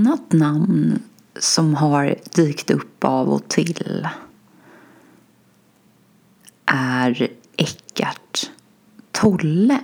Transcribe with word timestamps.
annat 0.00 0.32
namn 0.32 1.02
som 1.38 1.74
har 1.74 2.14
dykt 2.34 2.70
upp 2.70 3.04
av 3.04 3.28
och 3.28 3.48
till 3.48 4.08
är 6.66 7.28
Eckart 7.56 8.50
Tolle. 9.12 9.80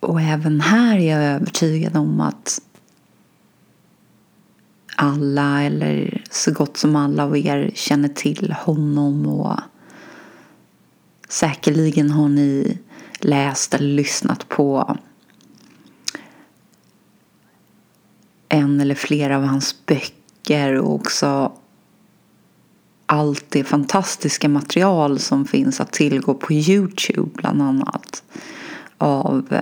Och 0.00 0.20
även 0.20 0.60
här 0.60 0.98
är 0.98 1.10
jag 1.10 1.34
övertygad 1.34 1.96
om 1.96 2.20
att 2.20 2.60
alla 4.96 5.62
eller 5.62 6.22
så 6.30 6.52
gott 6.52 6.76
som 6.76 6.96
alla 6.96 7.24
av 7.24 7.36
er 7.36 7.70
känner 7.74 8.08
till 8.08 8.52
honom 8.52 9.26
och 9.26 9.60
säkerligen 11.28 12.10
har 12.10 12.28
ni 12.28 12.78
läst 13.20 13.74
eller 13.74 13.88
lyssnat 13.94 14.48
på 14.48 14.96
en 18.48 18.80
eller 18.80 18.94
flera 18.94 19.36
av 19.36 19.44
hans 19.44 19.86
böcker 19.86 20.74
och 20.74 20.94
också 20.94 21.52
allt 23.06 23.44
det 23.48 23.64
fantastiska 23.64 24.48
material 24.48 25.18
som 25.18 25.44
finns 25.44 25.80
att 25.80 25.92
tillgå 25.92 26.34
på 26.34 26.52
Youtube 26.52 27.30
bland 27.34 27.62
annat 27.62 28.22
av 28.98 29.60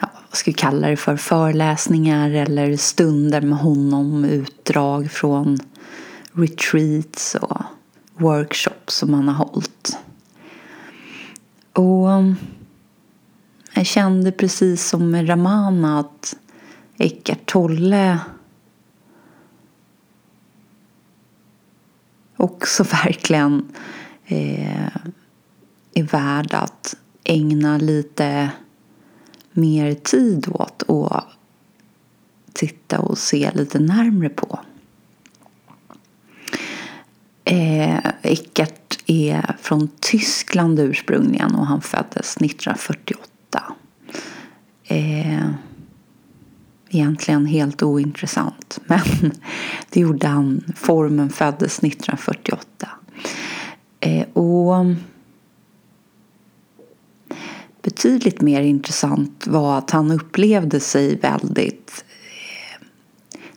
ja, 0.00 0.08
vad 0.28 0.36
ska 0.36 0.50
vi 0.50 0.54
kalla 0.54 0.88
det 0.88 0.96
för 0.96 1.16
föreläsningar 1.16 2.30
eller 2.30 2.76
stunder 2.76 3.40
med 3.40 3.58
honom 3.58 4.24
utdrag 4.24 5.10
från 5.10 5.58
retreats 6.32 7.34
och 7.34 7.62
workshops 8.14 8.94
som 8.94 9.14
han 9.14 9.28
har 9.28 9.46
hållit. 9.46 9.98
Och 11.72 12.08
jag 13.74 13.86
kände 13.86 14.32
precis 14.32 14.88
som 14.88 15.10
med 15.10 15.28
Ramana 15.28 15.98
att 16.00 16.36
Eckart 17.02 17.46
Tolle 17.46 18.20
också 22.36 22.82
verkligen 23.04 23.72
eh, 24.26 24.86
är 25.94 26.02
värd 26.02 26.54
att 26.54 26.96
ägna 27.24 27.78
lite 27.78 28.50
mer 29.52 29.94
tid 29.94 30.48
åt 30.48 30.82
och 30.82 31.20
titta 32.52 32.98
och 32.98 33.18
se 33.18 33.50
lite 33.54 33.78
närmre 33.78 34.28
på. 34.28 34.60
Eh, 37.44 37.98
Eckart 38.22 38.98
är 39.06 39.56
från 39.60 39.88
Tyskland 40.00 40.78
ursprungligen 40.78 41.54
och 41.54 41.66
han 41.66 41.80
föddes 41.80 42.36
1948. 42.36 43.74
Eh, 44.84 45.50
egentligen 46.94 47.46
helt 47.46 47.82
ointressant. 47.82 48.80
Men 48.86 49.32
det 49.90 50.00
gjorde 50.00 50.26
han. 50.26 50.64
Formen 50.76 51.30
föddes 51.30 51.78
1948. 51.78 52.88
Eh, 54.00 54.26
och 54.32 54.86
betydligt 57.82 58.40
mer 58.40 58.62
intressant 58.62 59.46
var 59.46 59.78
att 59.78 59.90
han 59.90 60.10
upplevde 60.10 60.80
sig 60.80 61.16
väldigt 61.16 62.04
eh, 62.08 62.86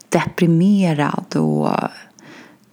deprimerad 0.09 1.35
och 1.35 1.69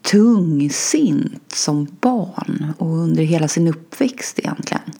tungsint 0.03 1.53
som 1.53 1.87
barn 2.01 2.73
och 2.79 2.89
under 2.89 3.23
hela 3.23 3.49
sin 3.49 3.69
uppväxt 3.69 4.39
egentligen. 4.39 4.93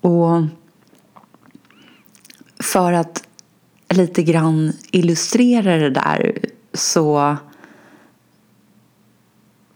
Och 0.00 0.42
för 2.60 2.92
att 2.92 3.27
lite 3.88 4.22
grann 4.22 4.72
illustrera 4.90 5.76
det 5.76 5.90
där 5.90 6.38
så 6.72 7.36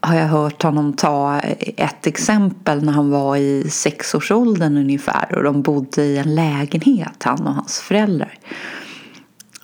har 0.01 0.15
jag 0.15 0.27
hört 0.27 0.63
honom 0.63 0.93
ta 0.93 1.39
ett 1.77 2.07
exempel 2.07 2.83
när 2.83 2.93
han 2.93 3.09
var 3.09 3.37
i 3.37 3.69
sexårsåldern 3.69 4.77
ungefär 4.77 5.35
och 5.35 5.43
de 5.43 5.61
bodde 5.61 6.03
i 6.03 6.17
en 6.17 6.35
lägenhet, 6.35 7.23
han 7.23 7.47
och 7.47 7.53
hans 7.53 7.79
föräldrar. 7.79 8.39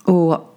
Och 0.03 0.55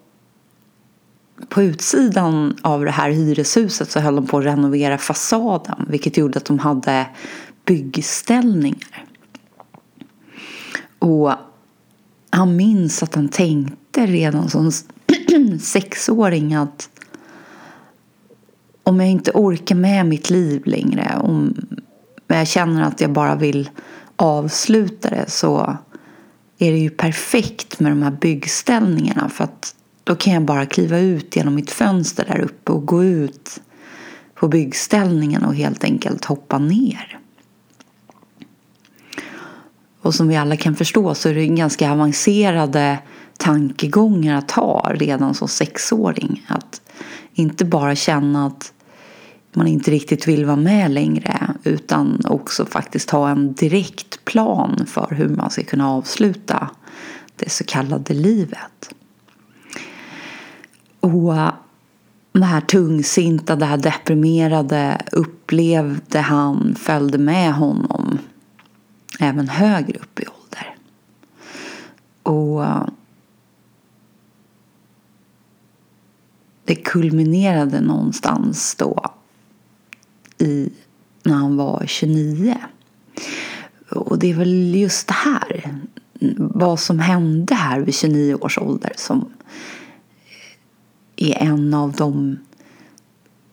på 1.49 1.63
utsidan 1.63 2.57
av 2.63 2.85
det 2.85 2.91
här 2.91 3.11
hyreshuset 3.11 3.91
så 3.91 4.01
höll 4.01 4.17
de 4.17 4.27
på 4.27 4.39
att 4.39 4.45
renovera 4.45 4.99
fasaden 4.99 5.87
vilket 5.89 6.17
gjorde 6.17 6.39
att 6.39 6.45
de 6.45 6.59
hade 6.59 7.07
byggställningar. 7.65 9.05
Och 10.99 11.33
han 12.33 12.57
minns 12.57 13.03
att 13.03 13.15
han 13.15 13.29
tänkte 13.29 14.07
redan 14.07 14.51
som 14.51 14.73
sexåring 15.61 16.55
att 16.55 16.89
om 18.83 19.01
jag 19.01 19.11
inte 19.11 19.31
orkar 19.35 19.75
med 19.75 20.07
mitt 20.07 20.31
liv 20.31 20.63
längre, 20.65 21.19
om 21.23 21.55
jag 22.27 22.49
känner 22.49 22.83
att 22.83 23.01
jag 23.01 23.13
bara 23.13 23.37
vill 23.37 23.71
avsluta 24.17 25.11
det 25.11 25.31
så 25.31 25.77
är 26.59 26.73
det 26.73 26.79
ju 26.79 26.91
perfekt 26.91 27.81
med 27.81 27.93
de 27.93 28.03
här 28.03 28.11
byggställningarna 28.11 29.29
för 29.29 29.45
att 29.45 29.75
då 30.05 30.15
kan 30.15 30.33
jag 30.33 30.43
bara 30.43 30.67
kliva 30.67 30.99
ut 30.99 31.37
genom 31.37 31.55
mitt 31.55 31.71
fönster 31.71 32.25
där 32.25 32.41
uppe 32.41 32.73
och 32.73 32.87
gå 32.87 33.05
ut 33.05 33.61
på 34.35 34.49
byggställningen 34.49 35.45
och 35.45 35.55
helt 35.55 35.85
enkelt 35.85 36.25
hoppa 36.25 36.59
ner. 36.59 37.22
Och 40.03 40.15
som 40.15 40.29
vi 40.29 40.37
alla 40.37 40.57
kan 40.57 40.77
förstå 40.77 41.15
så 41.15 41.29
är 41.29 41.35
det 41.35 41.47
ganska 41.47 41.93
avancerade 41.93 42.99
tankegångar 43.39 44.39
att 44.39 44.51
ha 44.51 44.93
redan 44.95 45.35
som 45.35 45.49
sexåring. 45.49 46.47
Att 46.49 46.81
inte 47.35 47.65
bara 47.65 47.95
känna 47.95 48.47
att 48.47 48.73
man 49.53 49.67
inte 49.67 49.91
riktigt 49.91 50.29
vill 50.29 50.45
vara 50.45 50.57
med 50.57 50.91
längre 50.91 51.55
utan 51.65 52.21
också 52.25 52.67
faktiskt 52.67 53.11
ha 53.11 53.31
en 53.31 53.53
direkt 53.53 54.25
plan 54.25 54.87
för 54.87 55.15
hur 55.15 55.29
man 55.29 55.51
ska 55.51 55.63
kunna 55.63 55.91
avsluta 55.91 56.71
det 57.37 57.51
så 57.51 57.65
kallade 57.65 58.15
livet. 58.15 58.95
Och 61.01 61.37
äh, 61.37 61.53
det 62.33 62.45
här 62.45 62.61
tungsinta, 62.61 63.57
det 63.57 63.65
här 63.65 63.77
deprimerade 63.77 65.03
upplevde 65.13 66.19
han 66.21 66.75
följde 66.75 67.19
med 67.19 67.55
honom 67.55 68.19
även 69.21 69.49
högre 69.49 69.99
upp 69.99 70.21
i 70.21 70.25
ålder. 70.27 70.77
Och 72.23 72.65
det 76.65 76.75
kulminerade 76.75 77.81
någonstans 77.81 78.75
då 78.75 79.11
i 80.39 80.73
när 81.23 81.35
han 81.35 81.57
var 81.57 81.85
29. 81.87 82.57
Och 83.91 84.19
det 84.19 84.31
är 84.31 84.35
väl 84.35 84.75
just 84.75 85.09
det 85.09 85.15
här, 85.15 85.71
vad 86.37 86.81
som 86.81 86.99
hände 86.99 87.55
här 87.55 87.81
vid 87.81 87.95
29 87.95 88.35
års 88.35 88.59
ålder 88.59 88.93
som 88.97 89.33
är 91.17 91.43
en 91.43 91.75
av 91.75 91.93
de 91.93 92.39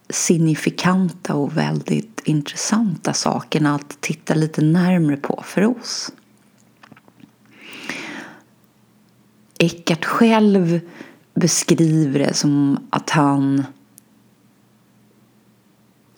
signifikanta 0.09 1.34
och 1.36 1.58
väldigt 1.58 2.22
intressanta 2.25 3.14
sakerna 3.14 3.75
att 3.75 4.02
titta 4.02 4.34
lite 4.34 4.62
närmre 4.62 5.18
på 5.18 5.44
för 5.46 5.66
oss. 5.66 6.12
Eckart 9.58 10.06
själv 10.06 10.80
beskriver 11.34 12.20
det 12.20 12.34
som 12.34 12.80
att 12.90 13.09
han 13.09 13.64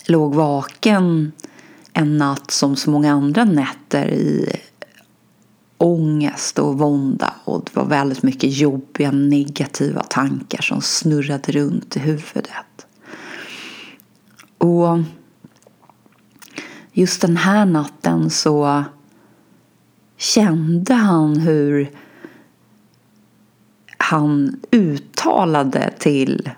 låg 0.08 0.35
vaken 0.35 1.31
en 1.94 2.18
natt 2.18 2.52
som 2.52 2.75
så 2.75 2.90
många 2.90 3.12
andra 3.12 3.44
nätter 3.44 4.08
i 4.08 4.56
ångest 5.78 6.59
och 6.59 6.79
vånda 6.79 7.34
och 7.43 7.64
det 7.64 7.76
var 7.76 7.85
väldigt 7.85 8.23
mycket 8.23 8.58
jobbiga 8.58 9.11
negativa 9.11 10.03
tankar 10.03 10.61
som 10.61 10.82
snurrade 10.82 11.52
runt 11.52 11.96
i 11.96 11.99
huvudet. 11.99 12.71
Och 14.61 14.99
just 16.91 17.22
den 17.22 17.37
här 17.37 17.66
natten 17.66 18.29
så 18.29 18.84
kände 20.17 20.93
han 20.93 21.37
hur 21.37 21.91
han 23.97 24.59
uttalade 24.72 25.93
till 25.99 26.49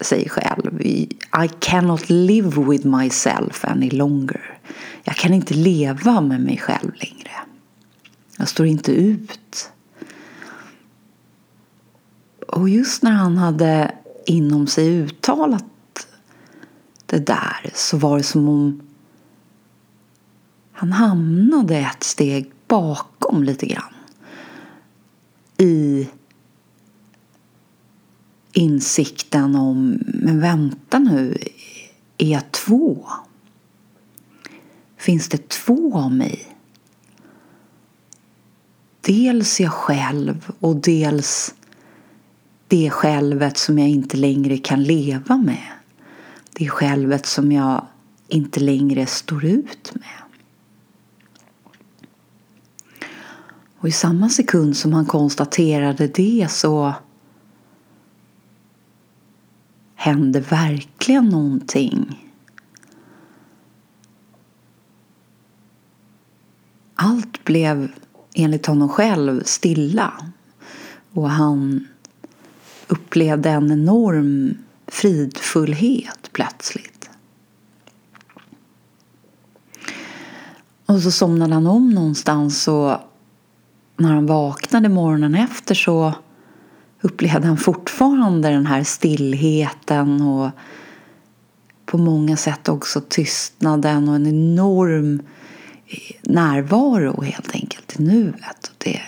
sig 0.00 0.28
själv 0.28 0.82
I 0.82 1.48
cannot 1.58 2.10
live 2.10 2.64
with 2.64 2.86
myself 2.86 3.64
any 3.64 3.90
longer. 3.90 4.58
Jag 5.04 5.16
kan 5.16 5.34
inte 5.34 5.54
leva 5.54 6.20
med 6.20 6.40
mig 6.40 6.58
själv 6.58 6.92
längre. 6.94 7.30
Jag 8.38 8.48
står 8.48 8.66
inte 8.66 8.92
ut. 8.92 9.70
Och 12.48 12.68
just 12.68 13.02
när 13.02 13.12
han 13.12 13.36
hade 13.36 13.94
inom 14.26 14.66
sig 14.66 14.88
uttalat 14.88 15.64
det 17.06 17.26
där 17.26 17.70
så 17.74 17.96
var 17.96 18.16
det 18.16 18.22
som 18.22 18.48
om 18.48 18.82
han 20.72 20.92
hamnade 20.92 21.76
ett 21.76 22.02
steg 22.02 22.52
bakom 22.68 23.42
lite 23.42 23.66
grann 23.66 23.94
i 25.58 26.08
insikten 28.52 29.56
om, 29.56 29.98
men 30.04 30.40
vänta 30.40 30.98
nu, 30.98 31.38
är 32.18 32.32
jag 32.32 32.52
två? 32.52 33.06
Finns 34.96 35.28
det 35.28 35.48
två 35.48 35.98
av 35.98 36.12
mig? 36.12 36.56
Dels 39.00 39.60
jag 39.60 39.72
själv 39.72 40.52
och 40.60 40.76
dels 40.76 41.54
det 42.68 42.90
självet 42.90 43.56
som 43.56 43.78
jag 43.78 43.88
inte 43.88 44.16
längre 44.16 44.58
kan 44.58 44.82
leva 44.82 45.36
med. 45.36 45.75
Det 46.58 46.68
självet 46.68 47.26
som 47.26 47.52
jag 47.52 47.86
inte 48.28 48.60
längre 48.60 49.06
står 49.06 49.44
ut 49.44 49.92
med. 49.94 50.22
Och 53.78 53.88
i 53.88 53.92
samma 53.92 54.28
sekund 54.28 54.76
som 54.76 54.92
han 54.92 55.06
konstaterade 55.06 56.06
det 56.06 56.46
så 56.50 56.94
hände 59.94 60.40
verkligen 60.40 61.28
någonting. 61.28 62.32
Allt 66.94 67.44
blev 67.44 67.92
enligt 68.34 68.66
honom 68.66 68.88
själv 68.88 69.42
stilla 69.44 70.12
och 71.12 71.30
han 71.30 71.86
upplevde 72.88 73.50
en 73.50 73.72
enorm 73.72 74.58
fridfullhet 74.86 76.30
plötsligt. 76.32 77.10
Och 80.86 81.00
så 81.00 81.10
somnade 81.10 81.54
han 81.54 81.66
om 81.66 81.90
någonstans 81.90 82.68
och 82.68 82.96
när 83.96 84.12
han 84.12 84.26
vaknade 84.26 84.88
morgonen 84.88 85.34
efter 85.34 85.74
så 85.74 86.14
upplevde 87.00 87.46
han 87.46 87.56
fortfarande 87.56 88.48
den 88.48 88.66
här 88.66 88.84
stillheten 88.84 90.22
och 90.22 90.50
på 91.86 91.98
många 91.98 92.36
sätt 92.36 92.68
också 92.68 93.00
tystnaden 93.00 94.08
och 94.08 94.14
en 94.14 94.26
enorm 94.26 95.22
närvaro 96.22 97.22
helt 97.22 97.54
enkelt 97.54 98.00
i 98.00 98.02
nuet. 98.02 98.72
Det, 98.78 99.00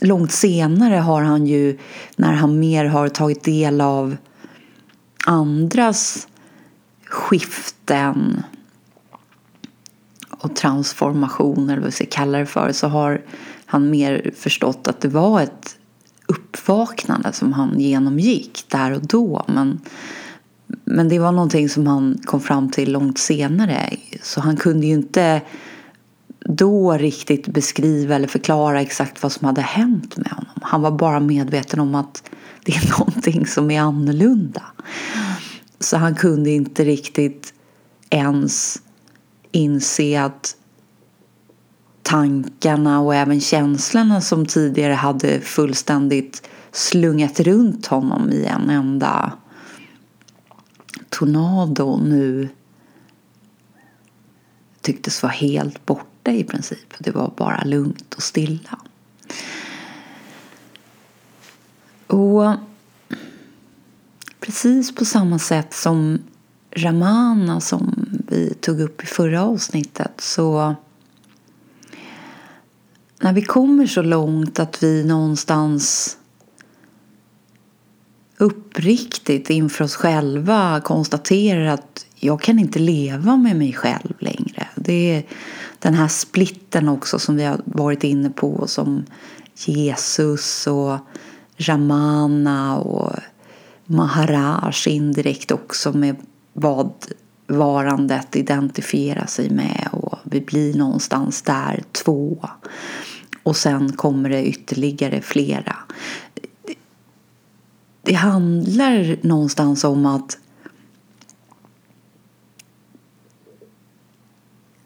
långt 0.00 0.32
senare 0.32 0.94
har 0.94 1.22
han 1.22 1.46
ju, 1.46 1.78
när 2.16 2.32
han 2.32 2.58
mer 2.58 2.84
har 2.84 3.08
tagit 3.08 3.42
del 3.42 3.80
av 3.80 4.16
andras 5.26 6.28
skiften 7.04 8.42
och 10.30 10.56
transformationer, 10.56 11.72
eller 11.72 11.82
vad 11.82 11.86
vi 11.86 11.92
ska 11.92 12.06
kalla 12.10 12.38
det 12.38 12.46
för, 12.46 12.72
så 12.72 12.88
har 12.88 13.22
han 13.66 13.90
mer 13.90 14.30
förstått 14.36 14.88
att 14.88 15.00
det 15.00 15.08
var 15.08 15.40
ett 15.40 15.76
uppvaknande 16.26 17.32
som 17.32 17.52
han 17.52 17.80
genomgick 17.80 18.64
där 18.68 18.92
och 18.92 19.06
då. 19.06 19.44
Men, 19.48 19.80
men 20.66 21.08
det 21.08 21.18
var 21.18 21.32
någonting 21.32 21.68
som 21.68 21.86
han 21.86 22.18
kom 22.24 22.40
fram 22.40 22.70
till 22.70 22.92
långt 22.92 23.18
senare. 23.18 23.96
Så 24.22 24.40
han 24.40 24.56
kunde 24.56 24.86
ju 24.86 24.92
inte 24.92 25.42
då 26.44 26.92
riktigt 26.92 27.48
beskriva 27.48 28.14
eller 28.14 28.28
förklara 28.28 28.80
exakt 28.80 29.22
vad 29.22 29.32
som 29.32 29.46
hade 29.46 29.60
hänt 29.60 30.16
med 30.16 30.30
honom. 30.30 30.60
Han 30.62 30.82
var 30.82 30.90
bara 30.90 31.20
medveten 31.20 31.80
om 31.80 31.94
att 31.94 32.30
det 32.64 32.72
är 32.72 32.90
någonting 32.98 33.46
som 33.46 33.70
är 33.70 33.80
annorlunda. 33.80 34.62
Så 35.80 35.96
han 35.96 36.14
kunde 36.14 36.50
inte 36.50 36.84
riktigt 36.84 37.54
ens 38.10 38.82
inse 39.52 40.22
att 40.22 40.56
tankarna 42.02 43.00
och 43.00 43.14
även 43.14 43.40
känslorna 43.40 44.20
som 44.20 44.46
tidigare 44.46 44.92
hade 44.92 45.40
fullständigt 45.40 46.48
slungat 46.72 47.40
runt 47.40 47.86
honom 47.86 48.30
i 48.30 48.44
en 48.44 48.70
enda 48.70 49.32
tornado 51.08 52.00
nu 52.04 52.48
tycktes 54.80 55.22
vara 55.22 55.32
helt 55.32 55.86
borta 55.86 56.13
i 56.32 56.44
princip. 56.44 56.94
Det 56.98 57.10
var 57.10 57.32
bara 57.36 57.64
lugnt 57.64 58.14
och 58.14 58.22
stilla. 58.22 58.78
Och 62.06 62.54
precis 64.40 64.94
på 64.94 65.04
samma 65.04 65.38
sätt 65.38 65.74
som 65.74 66.18
Ramana 66.76 67.60
som 67.60 68.06
vi 68.28 68.54
tog 68.54 68.80
upp 68.80 69.02
i 69.02 69.06
förra 69.06 69.42
avsnittet 69.42 70.12
så 70.18 70.74
när 73.20 73.32
vi 73.32 73.42
kommer 73.42 73.86
så 73.86 74.02
långt 74.02 74.58
att 74.58 74.82
vi 74.82 75.04
någonstans 75.04 76.16
uppriktigt 78.36 79.50
inför 79.50 79.84
oss 79.84 79.96
själva 79.96 80.80
konstaterar 80.84 81.66
att 81.66 82.06
jag 82.14 82.40
kan 82.40 82.58
inte 82.58 82.78
leva 82.78 83.36
med 83.36 83.56
mig 83.56 83.72
själv 83.72 84.14
längre. 84.18 84.68
Det 84.74 85.16
är 85.16 85.24
den 85.84 85.94
här 85.94 86.08
splitten 86.08 86.88
också 86.88 87.18
som 87.18 87.36
vi 87.36 87.44
har 87.44 87.60
varit 87.64 88.04
inne 88.04 88.30
på 88.30 88.66
som 88.66 89.04
Jesus 89.54 90.66
och 90.66 90.98
Ramana 91.56 92.78
och 92.78 93.12
Maharaj 93.84 94.74
indirekt 94.86 95.50
också 95.50 95.92
med 95.92 96.16
vad 96.52 96.92
varandet 97.46 98.36
identifierar 98.36 99.26
sig 99.26 99.50
med 99.50 99.88
och 99.92 100.18
vi 100.24 100.40
blir 100.40 100.74
någonstans 100.74 101.42
där 101.42 101.82
två. 101.92 102.48
Och 103.42 103.56
sen 103.56 103.92
kommer 103.92 104.30
det 104.30 104.44
ytterligare 104.44 105.20
flera. 105.20 105.76
Det 108.02 108.14
handlar 108.14 109.26
någonstans 109.26 109.84
om 109.84 110.06
att 110.06 110.38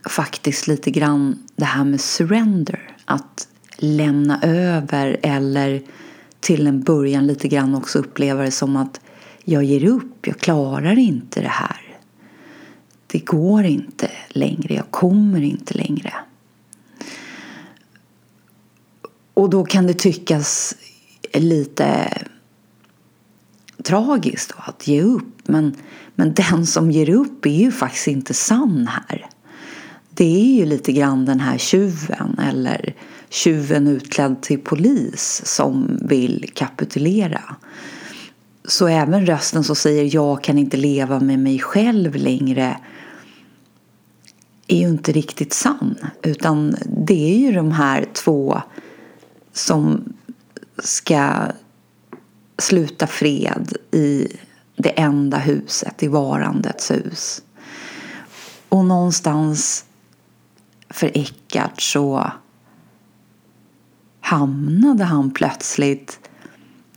faktiskt 0.08 0.66
lite 0.66 0.90
grann 0.90 1.38
det 1.56 1.64
här 1.64 1.84
med 1.84 2.00
surrender. 2.00 2.96
Att 3.04 3.48
lämna 3.76 4.42
över 4.42 5.18
eller 5.22 5.82
till 6.40 6.66
en 6.66 6.82
början 6.82 7.26
lite 7.26 7.48
grann 7.48 7.74
också 7.74 7.98
uppleva 7.98 8.42
det 8.42 8.50
som 8.50 8.76
att 8.76 9.00
jag 9.44 9.64
ger 9.64 9.84
upp, 9.84 10.26
jag 10.26 10.38
klarar 10.38 10.98
inte 10.98 11.40
det 11.40 11.48
här. 11.48 11.98
Det 13.06 13.18
går 13.18 13.64
inte 13.64 14.10
längre, 14.28 14.74
jag 14.74 14.90
kommer 14.90 15.42
inte 15.42 15.74
längre. 15.74 16.14
Och 19.34 19.50
då 19.50 19.64
kan 19.64 19.86
det 19.86 19.94
tyckas 19.94 20.76
lite 21.32 22.18
tragiskt 23.82 24.52
att 24.56 24.88
ge 24.88 25.02
upp. 25.02 25.48
Men, 25.48 25.76
men 26.14 26.34
den 26.34 26.66
som 26.66 26.90
ger 26.90 27.10
upp 27.10 27.46
är 27.46 27.50
ju 27.50 27.72
faktiskt 27.72 28.06
inte 28.06 28.34
sann 28.34 28.86
här. 28.86 29.28
Det 30.18 30.40
är 30.40 30.54
ju 30.54 30.66
lite 30.66 30.92
grann 30.92 31.24
den 31.24 31.40
här 31.40 31.58
tjuven 31.58 32.38
eller 32.38 32.94
tjuven 33.28 33.86
utklädd 33.86 34.42
till 34.42 34.60
polis 34.60 35.42
som 35.44 35.98
vill 36.02 36.50
kapitulera. 36.54 37.56
Så 38.64 38.86
även 38.86 39.26
rösten 39.26 39.64
som 39.64 39.76
säger 39.76 40.14
jag 40.14 40.44
kan 40.44 40.58
inte 40.58 40.76
leva 40.76 41.20
med 41.20 41.38
mig 41.38 41.58
själv 41.58 42.14
längre 42.14 42.80
är 44.66 44.78
ju 44.78 44.88
inte 44.88 45.12
riktigt 45.12 45.52
sann. 45.52 45.96
Utan 46.22 46.76
det 46.86 47.34
är 47.34 47.38
ju 47.38 47.52
de 47.52 47.72
här 47.72 48.06
två 48.12 48.62
som 49.52 50.12
ska 50.78 51.32
sluta 52.58 53.06
fred 53.06 53.72
i 53.90 54.28
det 54.76 54.90
enda 54.90 55.38
huset, 55.38 56.02
i 56.02 56.08
varandets 56.08 56.90
hus. 56.90 57.42
Och 58.68 58.84
någonstans 58.84 59.84
för 60.90 61.10
Eckart 61.18 61.82
så 61.82 62.32
hamnade 64.20 65.04
han 65.04 65.30
plötsligt 65.30 66.20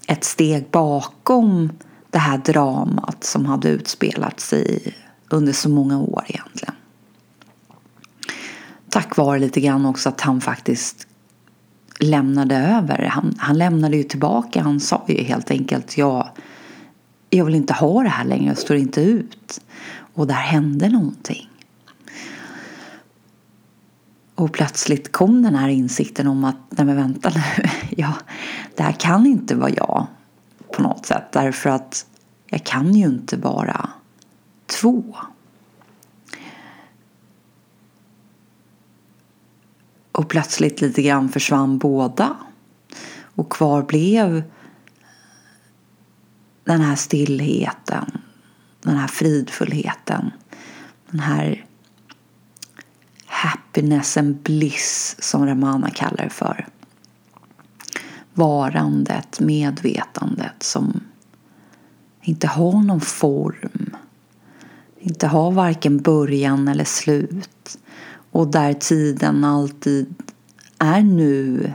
ett 0.07 0.23
steg 0.23 0.65
bakom 0.71 1.71
det 2.09 2.17
här 2.17 2.37
dramat 2.37 3.23
som 3.23 3.45
hade 3.45 3.69
utspelat 3.69 4.39
sig 4.39 4.95
under 5.29 5.53
så 5.53 5.69
många 5.69 5.99
år 5.99 6.23
egentligen. 6.27 6.75
Tack 8.89 9.17
vare 9.17 9.39
lite 9.39 9.61
grann 9.61 9.85
också 9.85 10.09
att 10.09 10.21
han 10.21 10.41
faktiskt 10.41 11.07
lämnade 11.99 12.55
över. 12.55 13.05
Han, 13.05 13.35
han 13.37 13.57
lämnade 13.57 13.97
ju 13.97 14.03
tillbaka. 14.03 14.61
Han 14.61 14.79
sa 14.79 15.05
ju 15.07 15.23
helt 15.23 15.51
enkelt 15.51 15.97
jag, 15.97 16.29
jag 17.29 17.45
vill 17.45 17.55
inte 17.55 17.73
ha 17.73 18.03
det 18.03 18.09
här 18.09 18.25
längre. 18.25 18.47
Jag 18.47 18.57
står 18.57 18.77
inte 18.77 19.01
ut. 19.01 19.61
Och 20.13 20.27
där 20.27 20.33
hände 20.33 20.89
någonting. 20.89 21.50
Och 24.35 24.53
plötsligt 24.53 25.11
kom 25.11 25.41
den 25.41 25.55
här 25.55 25.69
insikten 25.69 26.27
om 26.27 26.43
att 26.43 26.55
nej 26.69 26.85
men 26.85 26.95
vänta 26.95 27.29
nu. 27.29 27.69
Ja, 27.97 28.13
det 28.75 28.83
här 28.83 28.91
kan 28.91 29.25
inte 29.25 29.55
vara 29.55 29.69
jag 29.69 30.07
på 30.75 30.81
något 30.81 31.05
sätt. 31.05 31.31
Därför 31.31 31.69
att 31.69 32.05
jag 32.45 32.63
kan 32.63 32.93
ju 32.93 33.05
inte 33.05 33.37
vara 33.37 33.89
två. 34.65 35.15
Och 40.11 40.29
plötsligt 40.29 40.81
lite 40.81 41.01
grann 41.01 41.29
försvann 41.29 41.77
båda. 41.77 42.35
Och 43.35 43.51
kvar 43.51 43.83
blev 43.83 44.43
den 46.63 46.81
här 46.81 46.95
stillheten, 46.95 48.21
den 48.81 48.97
här 48.97 49.07
fridfullheten, 49.07 50.31
den 51.09 51.19
här 51.19 51.65
happiness 53.71 54.17
and 54.17 54.35
bliss 54.35 55.15
som 55.19 55.45
Ramana 55.45 55.89
kallar 55.89 56.23
det 56.23 56.29
för. 56.29 56.67
Varandet, 58.33 59.39
medvetandet 59.39 60.63
som 60.63 61.03
inte 62.21 62.47
har 62.47 62.83
någon 62.83 63.01
form, 63.01 63.95
inte 64.99 65.27
har 65.27 65.51
varken 65.51 65.97
början 65.97 66.67
eller 66.67 66.83
slut 66.83 67.77
och 68.31 68.47
där 68.47 68.73
tiden 68.73 69.43
alltid 69.43 70.15
är 70.77 71.01
nu 71.01 71.73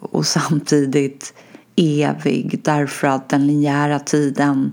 och 0.00 0.26
samtidigt 0.26 1.34
evig 1.76 2.60
därför 2.64 3.08
att 3.08 3.28
den 3.28 3.46
linjära 3.46 3.98
tiden 3.98 4.72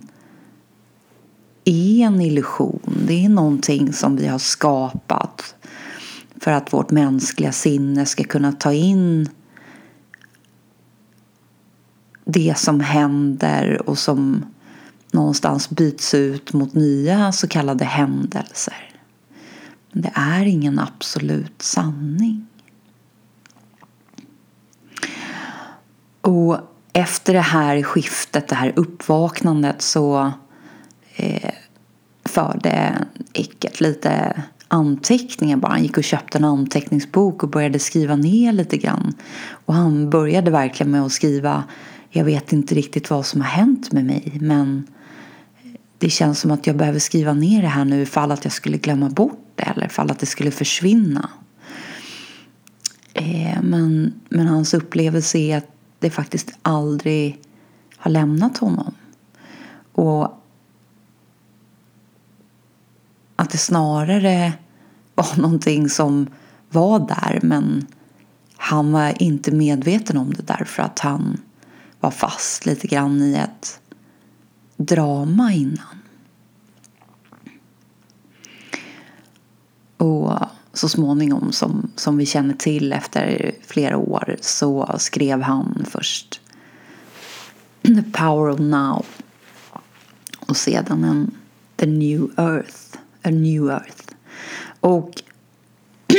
är 1.65 2.05
en 2.05 2.21
illusion. 2.21 2.97
Det 3.07 3.25
är 3.25 3.29
någonting 3.29 3.93
som 3.93 4.15
vi 4.15 4.27
har 4.27 4.39
skapat 4.39 5.55
för 6.43 6.51
att 6.51 6.73
vårt 6.73 6.91
mänskliga 6.91 7.51
sinne 7.51 8.05
ska 8.05 8.23
kunna 8.23 8.51
ta 8.51 8.73
in 8.73 9.29
det 12.25 12.57
som 12.57 12.79
händer 12.79 13.89
och 13.89 13.97
som 13.97 14.45
någonstans 15.11 15.69
byts 15.69 16.13
ut 16.13 16.53
mot 16.53 16.73
nya 16.73 17.31
så 17.31 17.47
kallade 17.47 17.85
händelser. 17.85 18.91
Men 19.91 20.01
det 20.01 20.11
är 20.15 20.45
ingen 20.45 20.79
absolut 20.79 21.61
sanning. 21.61 22.47
Och 26.21 26.57
efter 26.93 27.33
det 27.33 27.39
här 27.39 27.83
skiftet, 27.83 28.47
det 28.47 28.55
här 28.55 28.73
uppvaknandet 28.75 29.81
så 29.81 30.31
eh, 31.15 31.53
förde 32.25 33.05
Eckert 33.33 33.81
lite 33.81 34.43
anteckningar 34.73 35.57
bara. 35.57 35.71
Han 35.71 35.83
gick 35.83 35.97
och 35.97 36.03
köpte 36.03 36.37
en 36.37 36.43
anteckningsbok 36.43 37.43
och 37.43 37.49
började 37.49 37.79
skriva 37.79 38.15
ner 38.15 38.51
lite 38.51 38.77
grann. 38.77 39.13
Och 39.65 39.73
han 39.73 40.09
började 40.09 40.51
verkligen 40.51 40.91
med 40.91 41.01
att 41.01 41.11
skriva 41.11 41.63
Jag 42.09 42.25
vet 42.25 42.53
inte 42.53 42.75
riktigt 42.75 43.09
vad 43.09 43.25
som 43.25 43.41
har 43.41 43.47
hänt 43.47 43.91
med 43.91 44.05
mig 44.05 44.37
men 44.41 44.87
det 45.97 46.09
känns 46.09 46.39
som 46.39 46.51
att 46.51 46.67
jag 46.67 46.75
behöver 46.75 46.99
skriva 46.99 47.33
ner 47.33 47.61
det 47.61 47.67
här 47.67 47.85
nu 47.85 48.01
ifall 48.01 48.31
att 48.31 48.43
jag 48.43 48.53
skulle 48.53 48.77
glömma 48.77 49.09
bort 49.09 49.51
det 49.55 49.63
eller 49.63 49.85
ifall 49.85 50.11
att 50.11 50.19
det 50.19 50.25
skulle 50.25 50.51
försvinna. 50.51 51.29
Eh, 53.13 53.61
men, 53.61 54.13
men 54.29 54.47
hans 54.47 54.73
upplevelse 54.73 55.37
är 55.37 55.57
att 55.57 55.67
det 55.99 56.09
faktiskt 56.09 56.51
aldrig 56.61 57.39
har 57.97 58.11
lämnat 58.11 58.57
honom. 58.57 58.93
Och 59.91 60.43
att 63.35 63.49
det 63.49 63.57
snarare 63.57 64.53
var 65.15 65.37
någonting 65.41 65.89
som 65.89 66.27
var 66.69 66.99
där 66.99 67.39
men 67.43 67.87
han 68.57 68.91
var 68.91 69.21
inte 69.21 69.51
medveten 69.51 70.17
om 70.17 70.33
det 70.33 70.41
därför 70.41 70.83
att 70.83 70.99
han 70.99 71.37
var 71.99 72.11
fast 72.11 72.65
lite 72.65 72.87
grann 72.87 73.21
i 73.21 73.33
ett 73.33 73.79
drama 74.77 75.53
innan. 75.53 75.97
Och 79.97 80.39
så 80.73 80.89
småningom, 80.89 81.51
som, 81.51 81.91
som 81.95 82.17
vi 82.17 82.25
känner 82.25 82.53
till 82.53 82.93
efter 82.93 83.51
flera 83.61 83.97
år, 83.97 84.37
så 84.41 84.95
skrev 84.97 85.41
han 85.41 85.85
först 85.89 86.41
The 87.81 88.03
Power 88.03 88.49
of 88.49 88.59
Now 88.59 89.05
och 90.39 90.57
sedan 90.57 91.03
en 91.03 91.31
The 91.75 91.85
New 91.85 92.29
Earth, 92.37 92.97
A 93.23 93.29
New 93.29 93.69
Earth. 93.69 94.12
Och 94.83 95.21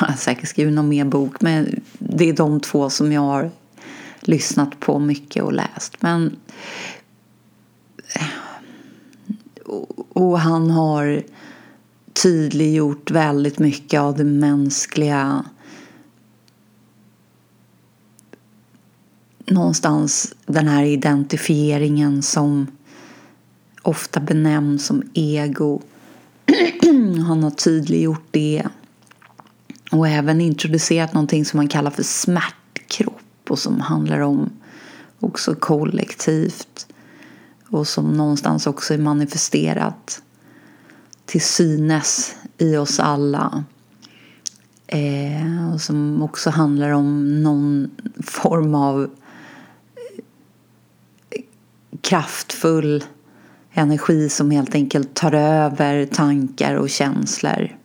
jag 0.00 0.06
har 0.06 0.14
säkert 0.16 0.48
skrivit 0.48 0.74
någon 0.74 0.88
mer 0.88 1.04
bok 1.04 1.40
men 1.40 1.80
det 1.98 2.28
är 2.28 2.32
de 2.32 2.60
två 2.60 2.90
som 2.90 3.12
jag 3.12 3.20
har 3.20 3.50
lyssnat 4.20 4.80
på 4.80 4.98
mycket 4.98 5.42
och 5.42 5.52
läst. 5.52 6.02
Men 6.02 6.36
eh, 8.14 8.26
och 10.08 10.40
han 10.40 10.70
har 10.70 11.22
tydliggjort 12.12 13.10
väldigt 13.10 13.58
mycket 13.58 14.00
av 14.00 14.16
det 14.16 14.24
mänskliga 14.24 15.44
någonstans 19.46 20.34
den 20.46 20.68
här 20.68 20.84
identifieringen 20.84 22.22
som 22.22 22.66
ofta 23.86 24.20
benämns 24.20 24.86
som 24.86 25.02
ego. 25.14 25.80
Han 27.26 27.42
har 27.42 27.50
tydliggjort 27.50 28.28
det 28.30 28.62
och 29.92 30.08
även 30.08 30.40
introducerat 30.40 31.12
någonting 31.12 31.44
som 31.44 31.56
man 31.56 31.68
kallar 31.68 31.90
för 31.90 32.02
smärtkropp 32.02 33.50
och 33.50 33.58
som 33.58 33.80
handlar 33.80 34.20
om 34.20 34.50
också 35.20 35.54
kollektivt 35.54 36.86
och 37.68 37.88
som 37.88 38.12
någonstans 38.12 38.66
också 38.66 38.94
är 38.94 38.98
manifesterat 38.98 40.22
till 41.24 41.42
synes 41.42 42.36
i 42.58 42.76
oss 42.76 43.00
alla. 43.00 43.64
Eh, 44.86 45.74
och 45.74 45.80
som 45.80 46.22
också 46.22 46.50
handlar 46.50 46.90
om 46.90 47.42
någon 47.42 47.90
form 48.22 48.74
av 48.74 49.10
kraftfull 52.00 53.04
energi 53.76 54.28
som 54.28 54.50
helt 54.50 54.74
enkelt 54.74 55.14
tar 55.14 55.32
över 55.34 56.06
tankar 56.06 56.74
och 56.74 56.90
känslor 56.90 57.76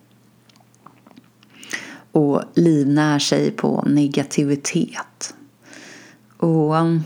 och 2.12 2.42
livnär 2.54 3.18
sig 3.18 3.50
på 3.50 3.82
negativitet. 3.86 5.34
Och 6.36 6.74
um, 6.74 7.04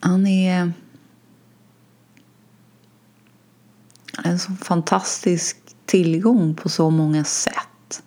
Han 0.00 0.26
är 0.26 0.72
en 4.24 4.38
så 4.38 4.52
fantastisk 4.52 5.67
tillgång 5.88 6.54
på 6.54 6.68
så 6.68 6.90
många 6.90 7.24
sätt. 7.24 8.02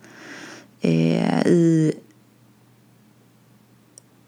Eh, 0.81 1.47
I 1.47 1.93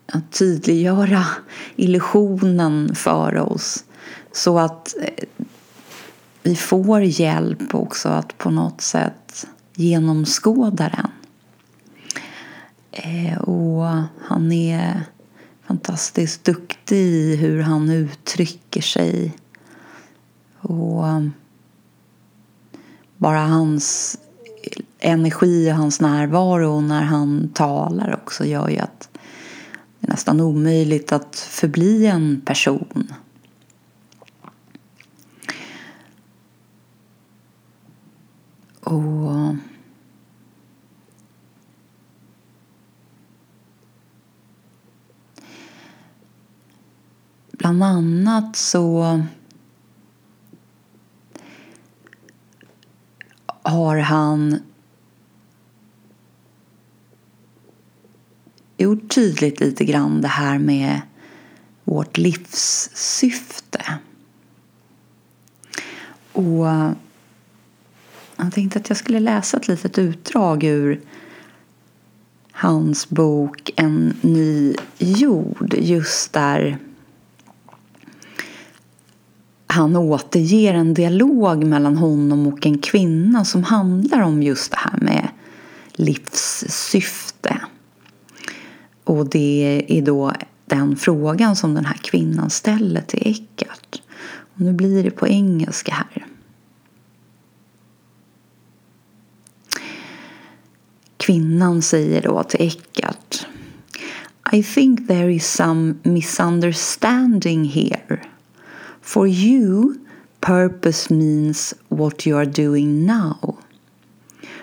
att 0.06 0.32
tydliggöra 0.32 1.26
illusionen 1.76 2.96
för 2.96 3.38
oss 3.38 3.84
så 4.32 4.60
att 4.60 4.96
eh, 5.02 5.26
vi 6.44 6.56
får 6.56 7.02
hjälp 7.02 7.76
också 7.76 8.10
att 8.10 8.38
på 8.38 8.50
något 8.50 8.82
sätt 8.82 9.48
genomskåda 9.76 10.90
den. 10.90 11.12
Eh, 12.92 13.38
och 13.38 14.04
han 14.22 14.52
är 14.52 15.02
fantastiskt 15.68 16.44
duktig 16.44 16.98
i 16.98 17.36
hur 17.36 17.62
han 17.62 17.90
uttrycker 17.90 18.82
sig. 18.82 19.38
Och 20.60 21.04
bara 23.24 23.40
hans 23.40 24.18
energi 25.00 25.72
och 25.72 25.76
hans 25.76 26.02
närvaro 26.02 26.82
när 26.82 27.02
han 27.02 27.50
talar 27.54 28.14
också 28.14 28.46
gör 28.46 28.70
ju 28.70 28.78
att 28.78 29.10
det 30.00 30.08
är 30.08 30.12
nästan 30.12 30.42
omöjligt 30.42 31.12
att 31.12 31.36
förbli 31.36 32.06
en 32.06 32.42
person. 32.46 33.14
Och 38.80 39.56
Bland 47.52 47.84
annat 47.84 48.56
så 48.56 49.22
har 53.64 53.98
han 53.98 54.60
gjort 58.78 59.14
tydligt 59.16 59.60
lite 59.60 59.86
grann 59.86 60.22
det 60.22 60.28
här 60.28 60.60
med 60.60 61.02
vårt 61.84 62.18
livssyfte. 62.18 64.00
Och 66.32 66.68
jag 68.36 68.52
tänkte 68.54 68.80
att 68.80 68.90
jag 68.90 68.98
skulle 68.98 69.20
läsa 69.20 69.58
ett 69.58 69.68
litet 69.68 69.98
utdrag 69.98 70.64
ur 70.64 71.02
hans 72.52 73.10
bok 73.10 73.72
En 73.76 74.18
ny 74.22 74.76
jord 74.98 75.74
just 75.78 76.34
där 76.34 76.78
han 79.74 79.96
återger 79.96 80.74
en 80.74 80.94
dialog 80.94 81.64
mellan 81.64 81.98
honom 81.98 82.48
och 82.48 82.66
en 82.66 82.78
kvinna 82.78 83.46
som 83.46 83.64
handlar 83.64 84.22
om 84.22 84.44
just 84.44 84.72
det 84.72 84.78
här 84.80 85.00
med 85.02 85.28
livssyfte. 85.92 87.60
Och 89.04 89.30
det 89.30 89.86
är 89.88 90.02
då 90.02 90.34
den 90.66 90.96
frågan 90.96 91.56
som 91.56 91.74
den 91.74 91.86
här 91.86 91.98
kvinnan 91.98 92.50
ställer 92.50 93.02
till 93.02 93.22
Eckart. 93.26 94.02
Och 94.54 94.62
nu 94.62 94.74
blir 94.74 95.04
det 95.04 95.12
på 95.12 95.28
engelska 95.28 95.92
här. 95.94 96.26
Kvinnan 101.18 101.82
säger 101.82 102.22
då 102.22 102.44
till 102.44 102.68
Eckart 102.68 103.48
I 104.52 104.64
think 104.64 105.08
there 105.08 105.34
is 105.34 105.54
some 105.54 105.96
misunderstanding 106.04 107.66
here. 107.66 108.33
For 109.04 109.28
you, 109.28 110.00
purpose 110.40 111.12
means 111.12 111.74
what 111.90 112.26
you 112.26 112.38
are 112.38 112.46
doing 112.46 113.06
now. 113.06 113.60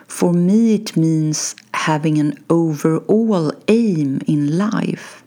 For 0.08 0.32
me, 0.32 0.74
it 0.74 0.96
means 0.96 1.54
having 1.74 2.18
an 2.18 2.42
overall 2.48 3.52
aim 3.68 4.22
in 4.26 4.56
life, 4.56 5.22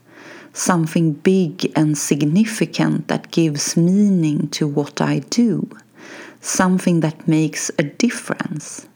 something 0.52 1.14
big 1.14 1.72
and 1.76 1.96
significant 1.96 3.08
that 3.08 3.32
gives 3.32 3.78
meaning 3.78 4.48
to 4.50 4.68
what 4.68 5.00
I 5.00 5.20
do, 5.20 5.70
something 6.42 7.02
that 7.02 7.28
makes 7.28 7.70
a 7.78 7.84
difference. 7.84 8.88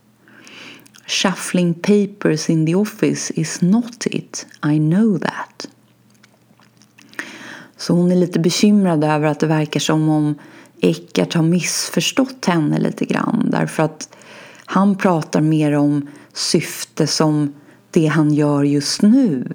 Shuffling 1.05 1.75
papers 1.75 2.49
in 2.49 2.65
the 2.65 2.73
office 2.73 3.29
is 3.31 3.61
not 3.61 4.07
it, 4.07 4.45
I 4.63 4.79
know 4.79 5.19
that. 5.19 5.67
Så 7.77 7.93
hon 7.93 8.11
är 8.11 8.15
lite 8.15 8.39
bekymrad 8.39 9.03
över 9.03 9.27
att 9.27 9.39
det 9.39 9.47
verkar 9.47 9.79
som 9.79 10.09
om 10.09 10.35
Eckart 10.81 11.33
har 11.33 11.43
missförstått 11.43 12.45
henne 12.45 12.79
lite 12.79 13.05
grann. 13.05 13.47
Därför 13.51 13.83
att 13.83 14.09
han 14.65 14.97
pratar 14.97 15.41
mer 15.41 15.73
om 15.73 16.07
syfte 16.33 17.07
som 17.07 17.53
det 17.91 18.05
han 18.05 18.33
gör 18.33 18.63
just 18.63 19.01
nu. 19.01 19.47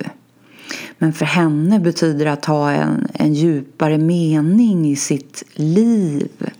Men 0.98 1.12
för 1.12 1.24
henne 1.24 1.80
betyder 1.80 2.24
det 2.24 2.32
att 2.32 2.44
ha 2.44 2.70
en, 2.70 3.08
en 3.14 3.34
djupare 3.34 3.98
mening 3.98 4.90
i 4.90 4.96
sitt 4.96 5.42
liv. 5.54 6.50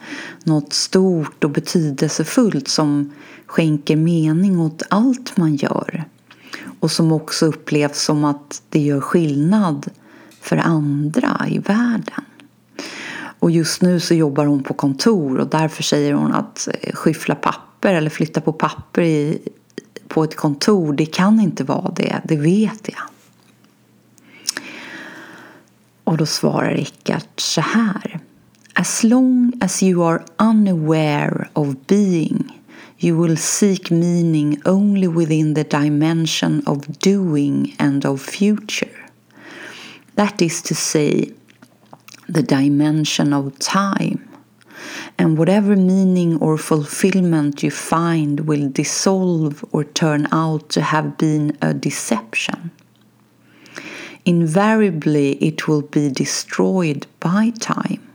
Något 0.44 0.72
stort 0.72 1.44
och 1.44 1.50
betydelsefullt 1.50 2.68
som 2.68 3.12
skänker 3.46 3.96
mening 3.96 4.60
åt 4.60 4.82
allt 4.90 5.36
man 5.36 5.56
gör. 5.56 6.04
Och 6.80 6.90
som 6.90 7.12
också 7.12 7.46
upplevs 7.46 8.02
som 8.02 8.24
att 8.24 8.62
det 8.68 8.80
gör 8.80 9.00
skillnad 9.00 9.90
för 10.42 10.56
andra 10.56 11.46
i 11.48 11.58
världen. 11.58 12.24
Och 13.38 13.50
just 13.50 13.82
nu 13.82 14.00
så 14.00 14.14
jobbar 14.14 14.46
hon 14.46 14.62
på 14.62 14.74
kontor 14.74 15.38
och 15.38 15.46
därför 15.48 15.82
säger 15.82 16.12
hon 16.12 16.32
att 16.32 16.68
eh, 16.80 16.94
skyffla 16.94 17.34
papper 17.34 17.94
eller 17.94 18.10
flytta 18.10 18.40
på 18.40 18.52
papper 18.52 19.02
i, 19.02 19.38
på 20.08 20.24
ett 20.24 20.36
kontor, 20.36 20.92
det 20.92 21.06
kan 21.06 21.40
inte 21.40 21.64
vara 21.64 21.92
det, 21.96 22.20
det 22.24 22.36
vet 22.36 22.88
jag. 22.88 23.02
Och 26.04 26.16
då 26.16 26.26
svarar 26.26 26.70
Rickard 26.70 27.22
så 27.36 27.60
här. 27.60 28.20
As 28.74 29.04
long 29.04 29.52
as 29.60 29.82
you 29.82 30.08
are 30.08 30.22
unaware 30.38 31.48
of 31.52 31.68
being 31.86 32.62
you 33.04 33.16
will 33.16 33.36
seek 33.36 33.90
meaning 33.90 34.62
only 34.64 35.08
within 35.08 35.54
the 35.54 35.64
dimension 35.64 36.62
of 36.66 36.86
doing 37.00 37.74
and 37.78 38.06
of 38.06 38.20
future. 38.20 39.01
That 40.22 40.40
is 40.40 40.62
to 40.68 40.74
say, 40.76 41.32
the 42.28 42.44
dimension 42.44 43.32
of 43.32 43.58
time. 43.58 44.20
And 45.18 45.36
whatever 45.36 45.74
meaning 45.74 46.36
or 46.38 46.56
fulfillment 46.58 47.64
you 47.64 47.72
find 47.72 48.46
will 48.46 48.68
dissolve 48.68 49.64
or 49.72 49.82
turn 49.82 50.28
out 50.30 50.68
to 50.74 50.80
have 50.80 51.18
been 51.18 51.58
a 51.60 51.74
deception. 51.74 52.70
Invariably, 54.24 55.32
it 55.48 55.66
will 55.66 55.82
be 55.82 56.08
destroyed 56.08 57.08
by 57.18 57.50
time. 57.58 58.06